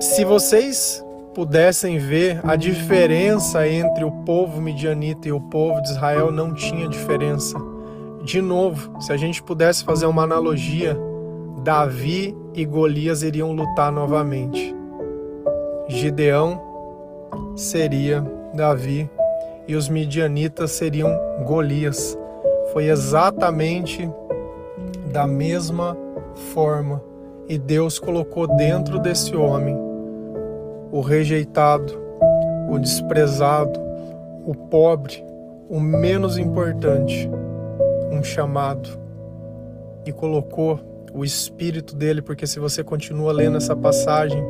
Se 0.00 0.24
vocês 0.24 1.04
pudessem 1.34 1.98
ver 1.98 2.40
a 2.44 2.54
diferença 2.54 3.66
entre 3.66 4.04
o 4.04 4.12
povo 4.24 4.60
midianita 4.60 5.26
e 5.26 5.32
o 5.32 5.40
povo 5.40 5.82
de 5.82 5.88
Israel, 5.90 6.30
não 6.30 6.54
tinha 6.54 6.88
diferença. 6.88 7.58
De 8.22 8.40
novo, 8.40 9.00
se 9.00 9.12
a 9.12 9.16
gente 9.16 9.42
pudesse 9.42 9.82
fazer 9.82 10.06
uma 10.06 10.22
analogia, 10.22 10.96
Davi 11.64 12.36
e 12.52 12.62
Golias 12.66 13.22
iriam 13.22 13.52
lutar 13.52 13.90
novamente. 13.90 14.76
Gideão 15.88 16.60
seria 17.56 18.22
Davi 18.52 19.08
e 19.66 19.74
os 19.74 19.88
midianitas 19.88 20.72
seriam 20.72 21.10
Golias. 21.46 22.18
Foi 22.70 22.88
exatamente 22.88 24.06
da 25.10 25.26
mesma 25.26 25.96
forma. 26.52 27.02
E 27.48 27.56
Deus 27.56 27.98
colocou 27.98 28.46
dentro 28.46 28.98
desse 28.98 29.34
homem 29.34 29.74
o 30.92 31.00
rejeitado, 31.00 31.98
o 32.68 32.78
desprezado, 32.78 33.80
o 34.46 34.54
pobre, 34.54 35.24
o 35.70 35.80
menos 35.80 36.36
importante, 36.36 37.26
um 38.12 38.22
chamado. 38.22 38.86
E 40.04 40.12
colocou 40.12 40.92
o 41.14 41.24
espírito 41.24 41.94
dele, 41.94 42.20
porque 42.20 42.44
se 42.44 42.58
você 42.58 42.82
continua 42.82 43.32
lendo 43.32 43.56
essa 43.56 43.76
passagem, 43.76 44.44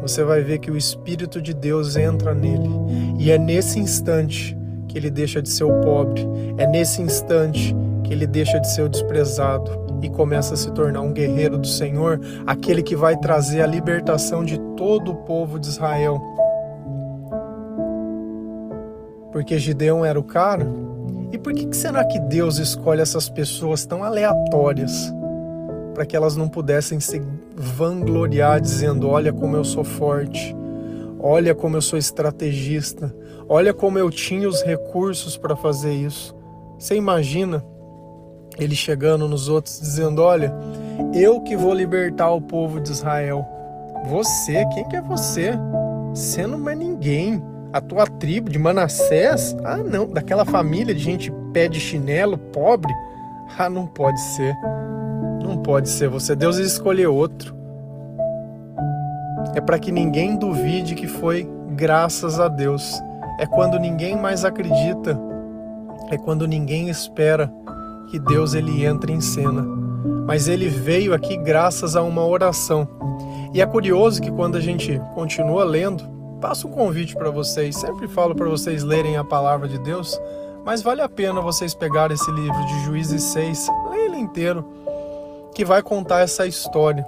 você 0.00 0.24
vai 0.24 0.42
ver 0.42 0.58
que 0.58 0.70
o 0.70 0.76
espírito 0.76 1.42
de 1.42 1.52
Deus 1.52 1.94
entra 1.94 2.34
nele. 2.34 2.70
E 3.18 3.30
é 3.30 3.38
nesse 3.38 3.78
instante 3.78 4.56
que 4.88 4.96
ele 4.96 5.10
deixa 5.10 5.42
de 5.42 5.50
ser 5.50 5.64
o 5.64 5.80
pobre, 5.82 6.26
é 6.56 6.66
nesse 6.66 7.02
instante 7.02 7.76
que 8.02 8.12
ele 8.14 8.26
deixa 8.26 8.58
de 8.58 8.72
ser 8.72 8.82
o 8.82 8.88
desprezado 8.88 9.70
e 10.02 10.08
começa 10.08 10.54
a 10.54 10.56
se 10.56 10.70
tornar 10.72 11.02
um 11.02 11.12
guerreiro 11.12 11.58
do 11.58 11.66
Senhor, 11.66 12.18
aquele 12.46 12.82
que 12.82 12.96
vai 12.96 13.14
trazer 13.18 13.60
a 13.60 13.66
libertação 13.66 14.42
de 14.42 14.58
todo 14.74 15.12
o 15.12 15.16
povo 15.16 15.60
de 15.60 15.68
Israel. 15.68 16.18
Porque 19.30 19.58
Gideão 19.58 20.02
era 20.02 20.18
o 20.18 20.24
cara? 20.24 20.66
E 21.30 21.38
por 21.38 21.52
que 21.52 21.76
será 21.76 22.02
que 22.04 22.18
Deus 22.18 22.58
escolhe 22.58 23.02
essas 23.02 23.28
pessoas 23.28 23.84
tão 23.84 24.02
aleatórias? 24.02 25.12
Para 25.94 26.06
que 26.06 26.16
elas 26.16 26.36
não 26.36 26.48
pudessem 26.48 27.00
se 27.00 27.22
vangloriar 27.56 28.60
dizendo: 28.60 29.08
Olha 29.08 29.32
como 29.32 29.56
eu 29.56 29.64
sou 29.64 29.84
forte, 29.84 30.54
olha 31.18 31.54
como 31.54 31.76
eu 31.76 31.82
sou 31.82 31.98
estrategista, 31.98 33.14
olha 33.48 33.74
como 33.74 33.98
eu 33.98 34.10
tinha 34.10 34.48
os 34.48 34.62
recursos 34.62 35.36
para 35.36 35.56
fazer 35.56 35.92
isso. 35.92 36.34
Você 36.78 36.94
imagina 36.94 37.64
ele 38.58 38.74
chegando 38.74 39.28
nos 39.28 39.48
outros 39.48 39.80
dizendo: 39.80 40.22
Olha, 40.22 40.54
eu 41.14 41.40
que 41.40 41.56
vou 41.56 41.74
libertar 41.74 42.30
o 42.30 42.40
povo 42.40 42.80
de 42.80 42.90
Israel. 42.90 43.44
Você, 44.06 44.64
quem 44.74 44.88
que 44.88 44.96
é 44.96 45.02
você? 45.02 45.52
Você 46.14 46.46
não 46.46 46.68
é 46.68 46.74
ninguém. 46.74 47.42
A 47.72 47.80
tua 47.80 48.04
tribo 48.06 48.50
de 48.50 48.58
Manassés? 48.58 49.54
Ah, 49.64 49.76
não, 49.76 50.06
daquela 50.08 50.44
família 50.44 50.92
de 50.92 51.00
gente 51.00 51.32
pé 51.52 51.68
de 51.68 51.78
chinelo, 51.78 52.36
pobre? 52.36 52.92
Ah, 53.58 53.68
não 53.68 53.86
pode 53.86 54.20
ser. 54.20 54.54
Não 55.50 55.58
pode 55.58 55.88
ser 55.88 56.08
você. 56.08 56.36
Deus 56.36 56.58
escolheu 56.58 57.12
outro. 57.12 57.52
É 59.52 59.60
para 59.60 59.80
que 59.80 59.90
ninguém 59.90 60.36
duvide 60.36 60.94
que 60.94 61.08
foi 61.08 61.48
graças 61.70 62.38
a 62.38 62.46
Deus. 62.46 63.02
É 63.36 63.46
quando 63.46 63.76
ninguém 63.76 64.16
mais 64.16 64.44
acredita. 64.44 65.20
É 66.08 66.16
quando 66.16 66.46
ninguém 66.46 66.88
espera 66.88 67.52
que 68.12 68.18
Deus 68.20 68.54
ele 68.54 68.84
entra 68.84 69.10
em 69.10 69.20
cena. 69.20 69.62
Mas 70.24 70.46
ele 70.46 70.68
veio 70.68 71.12
aqui 71.12 71.36
graças 71.36 71.96
a 71.96 72.02
uma 72.02 72.24
oração. 72.24 72.86
E 73.52 73.60
é 73.60 73.66
curioso 73.66 74.22
que 74.22 74.30
quando 74.30 74.56
a 74.56 74.60
gente 74.60 75.02
continua 75.14 75.64
lendo, 75.64 76.04
passo 76.40 76.68
um 76.68 76.70
convite 76.70 77.16
para 77.16 77.30
vocês, 77.30 77.74
sempre 77.74 78.06
falo 78.06 78.36
para 78.36 78.48
vocês 78.48 78.84
lerem 78.84 79.16
a 79.16 79.24
palavra 79.24 79.66
de 79.66 79.78
Deus, 79.78 80.16
mas 80.64 80.80
vale 80.80 81.02
a 81.02 81.08
pena 81.08 81.40
vocês 81.40 81.74
pegarem 81.74 82.14
esse 82.14 82.30
livro 82.30 82.64
de 82.66 82.84
Juízes 82.84 83.24
6, 83.24 83.66
leia 83.90 84.06
ele 84.06 84.18
inteiro, 84.18 84.64
que 85.54 85.64
vai 85.64 85.82
contar 85.82 86.20
essa 86.20 86.46
história. 86.46 87.06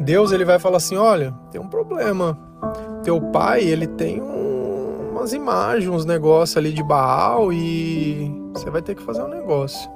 Deus 0.00 0.32
ele 0.32 0.44
vai 0.44 0.58
falar 0.58 0.76
assim: 0.76 0.96
"Olha, 0.96 1.34
tem 1.50 1.60
um 1.60 1.68
problema. 1.68 2.38
Teu 3.02 3.20
pai, 3.20 3.62
ele 3.62 3.86
tem 3.86 4.20
um, 4.20 5.10
umas 5.12 5.32
imagens, 5.32 5.88
uns 5.88 6.04
negócios 6.04 6.56
ali 6.56 6.72
de 6.72 6.82
Baal 6.82 7.52
e 7.52 8.30
você 8.52 8.70
vai 8.70 8.82
ter 8.82 8.94
que 8.94 9.02
fazer 9.02 9.22
um 9.22 9.28
negócio. 9.28 9.90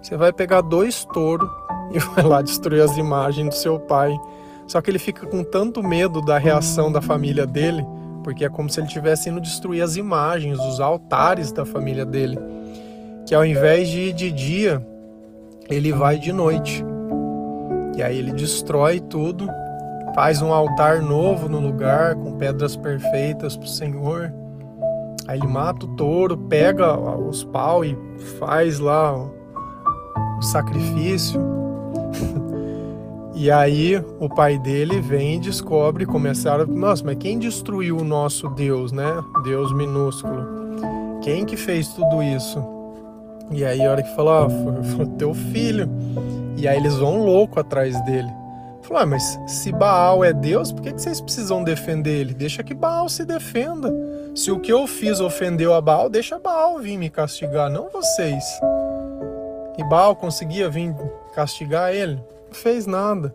Você 0.00 0.16
vai 0.16 0.32
pegar 0.32 0.60
dois 0.60 1.04
touros 1.06 1.48
e 1.92 1.98
vai 2.14 2.24
lá 2.24 2.42
destruir 2.42 2.82
as 2.82 2.96
imagens 2.96 3.48
do 3.48 3.54
seu 3.54 3.78
pai. 3.78 4.18
Só 4.66 4.80
que 4.80 4.90
ele 4.90 4.98
fica 4.98 5.26
com 5.26 5.42
tanto 5.44 5.82
medo 5.82 6.20
da 6.22 6.38
reação 6.38 6.90
da 6.90 7.00
família 7.00 7.46
dele, 7.46 7.84
porque 8.24 8.44
é 8.44 8.48
como 8.48 8.70
se 8.70 8.80
ele 8.80 8.86
estivesse 8.86 9.28
indo 9.28 9.40
destruir 9.40 9.82
as 9.82 9.96
imagens, 9.96 10.58
os 10.60 10.80
altares 10.80 11.52
da 11.52 11.64
família 11.64 12.04
dele. 12.04 12.38
Que 13.26 13.34
ao 13.34 13.44
invés 13.44 13.88
de 13.88 14.00
ir 14.00 14.12
de 14.12 14.30
dia, 14.32 14.84
ele 15.72 15.92
vai 15.92 16.18
de 16.18 16.32
noite. 16.32 16.84
E 17.96 18.02
aí 18.02 18.18
ele 18.18 18.32
destrói 18.32 19.00
tudo, 19.00 19.48
faz 20.14 20.40
um 20.40 20.52
altar 20.52 21.02
novo 21.02 21.48
no 21.48 21.60
lugar, 21.60 22.14
com 22.14 22.36
pedras 22.36 22.76
perfeitas 22.76 23.56
para 23.56 23.66
o 23.66 23.70
Senhor. 23.70 24.32
Aí 25.28 25.38
ele 25.38 25.46
mata 25.46 25.86
o 25.86 25.96
touro, 25.96 26.36
pega 26.36 26.98
os 26.98 27.44
pau 27.44 27.84
e 27.84 27.96
faz 28.38 28.78
lá 28.78 29.14
o 29.16 30.42
sacrifício. 30.42 31.40
e 33.34 33.50
aí 33.50 34.02
o 34.18 34.28
pai 34.28 34.58
dele 34.58 35.00
vem 35.00 35.36
e 35.36 35.40
descobre, 35.40 36.06
começaram, 36.06 36.66
nossa, 36.66 37.04
mas 37.04 37.16
quem 37.18 37.38
destruiu 37.38 37.98
o 37.98 38.04
nosso 38.04 38.48
Deus, 38.48 38.90
né? 38.90 39.22
Deus 39.44 39.72
minúsculo. 39.72 40.62
Quem 41.22 41.44
que 41.44 41.56
fez 41.56 41.88
tudo 41.88 42.22
isso? 42.22 42.81
E 43.54 43.64
aí 43.64 43.84
a 43.84 43.90
hora 43.90 44.02
que 44.02 44.14
falou, 44.14 44.32
ah, 44.32 44.48
foi 44.96 45.06
teu 45.18 45.34
filho. 45.34 45.88
E 46.56 46.66
aí 46.68 46.76
eles 46.76 46.94
vão 46.94 47.24
louco 47.24 47.58
atrás 47.60 48.00
dele. 48.04 48.30
Falou, 48.82 49.02
ah, 49.02 49.06
mas 49.06 49.38
se 49.46 49.70
Baal 49.70 50.24
é 50.24 50.32
Deus, 50.32 50.72
por 50.72 50.82
que, 50.82 50.92
que 50.92 51.00
vocês 51.00 51.20
precisam 51.20 51.62
defender 51.62 52.20
ele? 52.20 52.34
Deixa 52.34 52.62
que 52.62 52.74
Baal 52.74 53.08
se 53.08 53.24
defenda. 53.24 53.92
Se 54.34 54.50
o 54.50 54.58
que 54.58 54.72
eu 54.72 54.86
fiz 54.86 55.20
ofendeu 55.20 55.72
a 55.72 55.80
Baal, 55.80 56.08
deixa 56.08 56.38
Baal 56.38 56.78
vir 56.78 56.96
me 56.96 57.08
castigar, 57.08 57.70
não 57.70 57.88
vocês. 57.90 58.44
E 59.78 59.84
Baal 59.84 60.16
conseguia 60.16 60.68
vir 60.68 60.94
castigar 61.34 61.94
ele? 61.94 62.16
Não 62.16 62.54
fez 62.54 62.86
nada. 62.86 63.32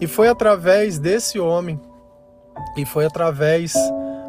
E 0.00 0.06
foi 0.06 0.28
através 0.28 0.98
desse 0.98 1.38
homem, 1.38 1.80
e 2.76 2.84
foi 2.84 3.06
através 3.06 3.74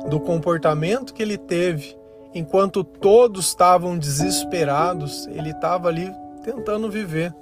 do 0.10 0.20
comportamento 0.20 1.14
que 1.14 1.22
ele 1.22 1.38
teve, 1.38 1.98
enquanto 2.34 2.84
todos 2.84 3.48
estavam 3.48 3.98
desesperados, 3.98 5.28
ele 5.28 5.52
estava 5.52 5.88
ali 5.88 6.12
tentando 6.44 6.90
viver, 6.90 7.34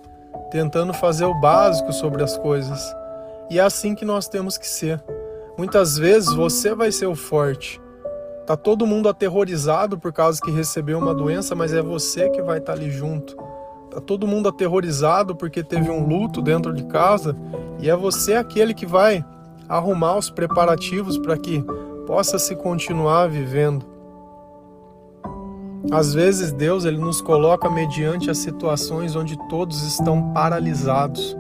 tentando 0.52 0.94
fazer 0.94 1.26
o 1.26 1.40
básico 1.40 1.92
sobre 1.94 2.24
as 2.24 2.38
coisas. 2.38 2.82
E 3.50 3.60
é 3.60 3.62
assim 3.62 3.96
que 3.96 4.06
nós 4.06 4.28
temos 4.28 4.58
que 4.58 4.68
ser. 4.68 5.04
Muitas 5.58 5.98
vezes 5.98 6.34
você 6.34 6.74
vai 6.74 6.92
ser 6.92 7.06
o 7.06 7.16
forte, 7.16 7.80
Tá 8.46 8.56
todo 8.56 8.86
mundo 8.86 9.10
aterrorizado 9.10 9.98
por 9.98 10.14
causa 10.14 10.40
que 10.40 10.52
recebeu 10.52 11.00
uma 11.00 11.16
doença, 11.16 11.56
mas 11.56 11.74
é 11.74 11.82
você 11.82 12.30
que 12.30 12.44
vai 12.44 12.60
estar 12.60 12.74
tá 12.74 12.80
ali 12.80 12.92
junto. 12.92 13.36
Tá 13.90 14.00
todo 14.00 14.28
mundo 14.28 14.48
aterrorizado 14.48 15.36
porque 15.36 15.64
teve 15.64 15.90
um 15.90 16.08
luto 16.08 16.44
dentro 16.44 16.72
de 16.72 16.84
casa 16.84 17.36
e 17.80 17.90
é 17.90 17.96
você 17.96 18.36
aquele 18.36 18.76
que 18.76 18.86
vai 18.86 19.26
arrumar 19.68 20.16
os 20.18 20.30
preparativos 20.30 21.18
para 21.18 21.36
que 21.36 21.66
possa 22.06 22.38
se 22.38 22.56
continuar 22.56 23.28
vivendo. 23.28 23.84
Às 25.92 26.14
vezes 26.14 26.52
Deus 26.52 26.86
ele 26.86 26.98
nos 26.98 27.22
coloca 27.22 27.70
mediante 27.70 28.30
as 28.30 28.38
situações 28.40 29.16
onde 29.16 29.38
todos 29.48 29.84
estão 29.84 30.34
paralisados, 30.34 31.38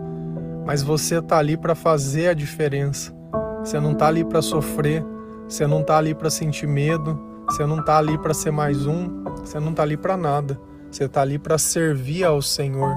mas 0.65 0.81
você 0.83 1.19
está 1.19 1.37
ali 1.37 1.57
para 1.57 1.75
fazer 1.75 2.29
a 2.29 2.33
diferença. 2.33 3.13
Você 3.59 3.79
não 3.79 3.93
está 3.93 4.07
ali 4.07 4.23
para 4.23 4.41
sofrer, 4.41 5.03
você 5.47 5.65
não 5.65 5.81
está 5.81 5.97
ali 5.97 6.13
para 6.13 6.29
sentir 6.29 6.67
medo, 6.67 7.19
você 7.47 7.65
não 7.65 7.79
está 7.79 7.97
ali 7.97 8.17
para 8.17 8.33
ser 8.33 8.51
mais 8.51 8.85
um, 8.85 9.23
você 9.39 9.59
não 9.59 9.71
está 9.71 9.83
ali 9.83 9.97
para 9.97 10.15
nada. 10.15 10.59
Você 10.91 11.05
está 11.05 11.21
ali 11.21 11.37
para 11.37 11.57
servir 11.57 12.23
ao 12.23 12.41
Senhor. 12.41 12.95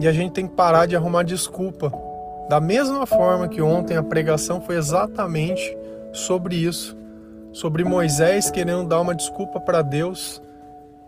E 0.00 0.08
a 0.08 0.12
gente 0.12 0.32
tem 0.32 0.48
que 0.48 0.54
parar 0.54 0.86
de 0.86 0.96
arrumar 0.96 1.22
desculpa. 1.22 1.92
Da 2.48 2.60
mesma 2.60 3.06
forma 3.06 3.46
que 3.46 3.62
ontem 3.62 3.96
a 3.96 4.02
pregação 4.02 4.60
foi 4.60 4.76
exatamente 4.76 5.76
sobre 6.12 6.56
isso, 6.56 6.96
sobre 7.52 7.84
Moisés 7.84 8.50
querendo 8.50 8.88
dar 8.88 9.00
uma 9.00 9.14
desculpa 9.14 9.60
para 9.60 9.82
Deus, 9.82 10.40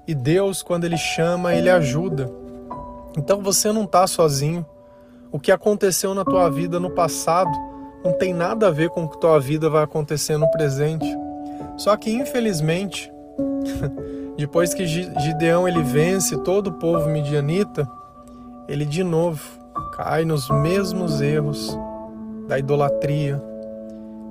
e 0.07 0.15
Deus, 0.15 0.63
quando 0.63 0.85
ele 0.85 0.97
chama, 0.97 1.55
ele 1.55 1.71
ajuda. 1.71 2.31
Então 3.17 3.41
você 3.41 3.73
não 3.73 3.85
está 3.85 4.07
sozinho. 4.07 4.67
O 5.31 5.39
que 5.39 5.53
aconteceu 5.53 6.15
na 6.15 6.25
tua 6.25 6.51
vida 6.51 6.81
no 6.81 6.91
passado 6.91 7.51
não 8.05 8.13
tem 8.13 8.35
nada 8.35 8.67
a 8.67 8.71
ver 8.71 8.91
com 8.91 9.05
o 9.05 9.09
que 9.09 9.21
tua 9.21 9.39
vida 9.39 9.71
vai 9.71 9.85
acontecer 9.85 10.37
no 10.37 10.51
presente. 10.51 11.07
Só 11.77 11.97
que 11.97 12.11
infelizmente, 12.11 13.13
depois 14.37 14.75
que 14.75 14.87
Gideão 14.87 15.69
ele 15.69 15.83
vence 15.83 16.37
todo 16.39 16.69
o 16.69 16.73
povo 16.73 17.09
midianita, 17.09 17.89
ele 18.69 18.85
de 18.85 19.05
novo 19.05 19.41
cai 19.95 20.25
nos 20.25 20.51
mesmos 20.51 21.21
erros 21.21 21.79
da 22.49 22.59
idolatria, 22.59 23.43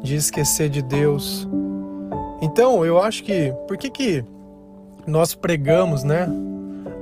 de 0.03 0.15
esquecer 0.15 0.69
de 0.69 0.81
Deus. 0.81 1.47
Então, 2.41 2.83
eu 2.83 2.99
acho 2.99 3.23
que 3.23 3.53
por 3.67 3.77
que 3.77 3.89
que 3.89 4.25
nós 5.05 5.35
pregamos, 5.35 6.03
né? 6.03 6.27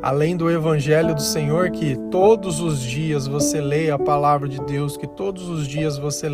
Além 0.02 0.36
do 0.36 0.49
evangelho 0.49 1.13
do 1.13 1.21
Senhor 1.21 1.71
que 1.71 1.95
todos 2.10 2.62
os 2.62 2.82
dias 2.82 3.28
você 3.28 3.60
leia 3.60 3.95
a 3.95 3.99
palavra 3.99 4.47
de 4.47 4.60
Deus, 4.65 4.95
que 4.95 5.08
todos 5.08 5.49
os 5.49 5.67
dias 5.67 5.97
você 5.97 6.28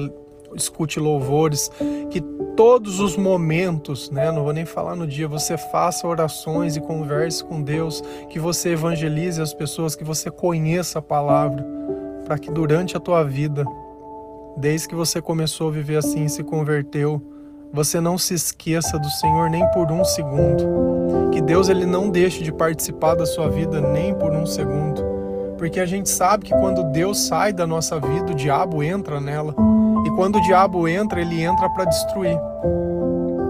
escute 0.55 0.99
louvores, 0.99 1.69
que 2.09 2.21
todos 2.55 2.99
os 2.99 3.17
momentos, 3.17 4.09
né, 4.09 4.31
não 4.31 4.43
vou 4.43 4.53
nem 4.53 4.65
falar 4.65 4.95
no 4.95 5.05
dia, 5.05 5.27
você 5.27 5.57
faça 5.57 6.07
orações 6.07 6.75
e 6.77 6.81
converse 6.81 7.43
com 7.43 7.61
Deus, 7.61 8.01
que 8.29 8.39
você 8.39 8.69
evangelize 8.69 9.41
as 9.41 9.53
pessoas, 9.53 9.95
que 9.95 10.03
você 10.03 10.31
conheça 10.31 10.99
a 10.99 11.01
palavra, 11.01 11.65
para 12.25 12.39
que 12.39 12.49
durante 12.49 12.95
a 12.95 12.99
tua 12.99 13.23
vida, 13.23 13.65
desde 14.57 14.87
que 14.87 14.95
você 14.95 15.21
começou 15.21 15.67
a 15.67 15.71
viver 15.71 15.97
assim 15.97 16.25
e 16.25 16.29
se 16.29 16.43
converteu, 16.43 17.21
você 17.75 17.99
não 17.99 18.17
se 18.17 18.33
esqueça 18.33 18.97
do 18.97 19.09
Senhor 19.09 19.49
nem 19.49 19.69
por 19.71 19.91
um 19.91 20.05
segundo. 20.05 21.29
Que 21.33 21.41
Deus 21.41 21.67
ele 21.67 21.85
não 21.85 22.09
deixe 22.09 22.41
de 22.41 22.49
participar 22.49 23.15
da 23.15 23.25
sua 23.25 23.49
vida 23.49 23.81
nem 23.81 24.13
por 24.13 24.31
um 24.31 24.45
segundo. 24.45 25.03
Porque 25.57 25.81
a 25.81 25.85
gente 25.85 26.07
sabe 26.07 26.45
que 26.45 26.53
quando 26.53 26.85
Deus 26.85 27.27
sai 27.27 27.51
da 27.51 27.67
nossa 27.67 27.99
vida, 27.99 28.31
o 28.31 28.35
diabo 28.35 28.81
entra 28.81 29.19
nela. 29.19 29.53
E 30.05 30.09
quando 30.11 30.37
o 30.37 30.41
diabo 30.41 30.87
entra, 30.87 31.19
ele 31.19 31.43
entra 31.43 31.69
para 31.69 31.83
destruir. 31.83 32.39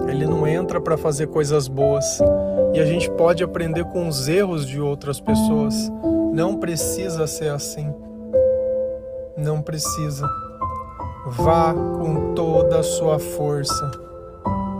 Ele 0.08 0.26
não 0.26 0.44
entra 0.44 0.80
para 0.80 0.96
fazer 0.96 1.28
coisas 1.28 1.68
boas. 1.68 2.18
E 2.74 2.80
a 2.80 2.84
gente 2.84 3.08
pode 3.12 3.44
aprender 3.44 3.84
com 3.84 4.08
os 4.08 4.28
erros 4.28 4.66
de 4.66 4.80
outras 4.80 5.20
pessoas. 5.20 5.74
Não 6.32 6.56
precisa 6.56 7.28
ser 7.28 7.50
assim. 7.50 7.94
Não 9.36 9.62
precisa. 9.62 10.28
Vá 11.28 11.72
com 11.72 12.34
toda 12.34 12.80
a 12.80 12.82
sua 12.82 13.20
força. 13.20 14.05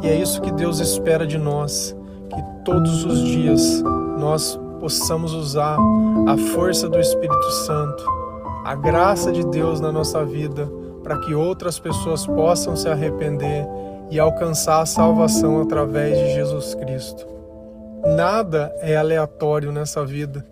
E 0.02 0.08
é 0.08 0.14
isso 0.14 0.40
que 0.40 0.52
Deus 0.52 0.78
espera 0.78 1.26
de 1.26 1.38
nós, 1.38 1.96
que 2.30 2.42
todos 2.64 3.04
os 3.04 3.20
dias 3.20 3.82
nós 4.18 4.58
possamos 4.80 5.32
usar 5.32 5.78
a 6.26 6.36
força 6.54 6.88
do 6.88 6.98
Espírito 6.98 7.50
Santo, 7.66 8.04
a 8.64 8.74
graça 8.74 9.32
de 9.32 9.44
Deus 9.46 9.80
na 9.80 9.90
nossa 9.90 10.24
vida 10.24 10.68
para 11.06 11.18
que 11.18 11.34
outras 11.34 11.78
pessoas 11.78 12.26
possam 12.26 12.74
se 12.74 12.88
arrepender 12.88 13.64
e 14.10 14.18
alcançar 14.18 14.82
a 14.82 14.86
salvação 14.86 15.62
através 15.62 16.18
de 16.18 16.34
Jesus 16.34 16.74
Cristo. 16.74 17.24
Nada 18.16 18.74
é 18.80 18.96
aleatório 18.96 19.70
nessa 19.70 20.04
vida. 20.04 20.44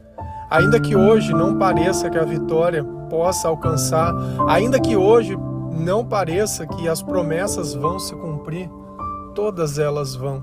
Ainda 0.48 0.78
que 0.78 0.94
hoje 0.94 1.32
não 1.32 1.58
pareça 1.58 2.08
que 2.08 2.18
a 2.18 2.24
vitória 2.24 2.84
possa 3.10 3.48
alcançar, 3.48 4.14
ainda 4.48 4.78
que 4.78 4.96
hoje 4.96 5.36
não 5.72 6.04
pareça 6.04 6.66
que 6.66 6.88
as 6.88 7.02
promessas 7.02 7.74
vão 7.74 7.98
se 7.98 8.14
cumprir, 8.14 8.70
todas 9.34 9.78
elas 9.78 10.14
vão. 10.14 10.42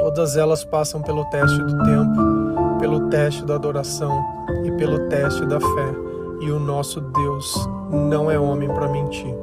Todas 0.00 0.36
elas 0.36 0.64
passam 0.64 1.00
pelo 1.00 1.24
teste 1.26 1.58
do 1.58 1.84
tempo, 1.84 2.78
pelo 2.80 3.08
teste 3.08 3.44
da 3.44 3.54
adoração 3.54 4.22
e 4.64 4.72
pelo 4.72 5.08
teste 5.08 5.46
da 5.46 5.60
fé. 5.60 5.94
E 6.40 6.50
o 6.50 6.58
nosso 6.58 7.00
Deus 7.00 7.68
não 7.90 8.30
é 8.30 8.38
homem 8.38 8.68
para 8.68 8.88
mentir. 8.88 9.34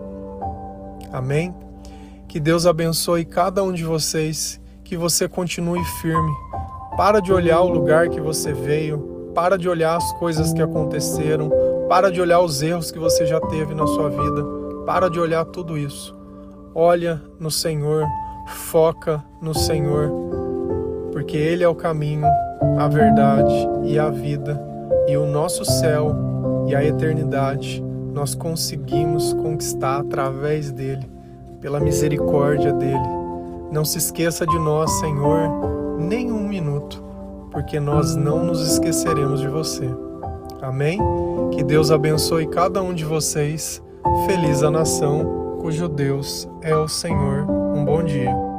Amém? 1.11 1.55
Que 2.27 2.39
Deus 2.39 2.65
abençoe 2.65 3.25
cada 3.25 3.63
um 3.63 3.71
de 3.71 3.83
vocês, 3.83 4.59
que 4.83 4.97
você 4.97 5.27
continue 5.27 5.83
firme. 6.01 6.31
Para 6.97 7.21
de 7.21 7.31
olhar 7.31 7.61
o 7.61 7.69
lugar 7.69 8.09
que 8.09 8.19
você 8.19 8.53
veio, 8.53 9.31
para 9.33 9.57
de 9.57 9.69
olhar 9.69 9.95
as 9.95 10.11
coisas 10.13 10.53
que 10.53 10.61
aconteceram, 10.61 11.49
para 11.87 12.11
de 12.11 12.19
olhar 12.21 12.41
os 12.41 12.61
erros 12.61 12.91
que 12.91 12.99
você 12.99 13.25
já 13.25 13.39
teve 13.39 13.73
na 13.73 13.87
sua 13.87 14.09
vida, 14.09 14.45
para 14.85 15.09
de 15.09 15.19
olhar 15.19 15.45
tudo 15.45 15.77
isso. 15.77 16.15
Olha 16.75 17.21
no 17.39 17.51
Senhor, 17.51 18.05
foca 18.51 19.23
no 19.41 19.53
Senhor, 19.53 20.11
porque 21.11 21.37
Ele 21.37 21.63
é 21.63 21.67
o 21.67 21.75
caminho, 21.75 22.27
a 22.77 22.87
verdade 22.87 23.53
e 23.83 23.97
a 23.97 24.09
vida, 24.09 24.61
e 25.07 25.17
o 25.17 25.25
nosso 25.25 25.65
céu 25.65 26.15
e 26.67 26.75
a 26.75 26.83
eternidade 26.83 27.83
nós 28.13 28.35
conseguimos 28.35 29.33
conquistar 29.33 29.99
através 29.99 30.71
dele, 30.71 31.09
pela 31.59 31.79
misericórdia 31.79 32.73
dele. 32.73 33.21
Não 33.71 33.85
se 33.85 33.97
esqueça 33.97 34.45
de 34.45 34.59
nós, 34.59 34.91
Senhor, 34.99 35.97
nem 35.97 36.31
um 36.31 36.47
minuto, 36.47 37.03
porque 37.51 37.79
nós 37.79 38.15
não 38.15 38.43
nos 38.43 38.61
esqueceremos 38.69 39.39
de 39.39 39.47
você. 39.47 39.89
Amém? 40.61 40.99
Que 41.51 41.63
Deus 41.63 41.89
abençoe 41.89 42.47
cada 42.47 42.81
um 42.81 42.93
de 42.93 43.05
vocês. 43.05 43.81
Feliz 44.27 44.61
a 44.61 44.69
nação 44.69 45.57
cujo 45.61 45.87
Deus 45.87 46.49
é 46.61 46.75
o 46.75 46.87
Senhor. 46.87 47.61
Um 47.73 47.86
bom 47.86 48.03
dia. 48.03 48.50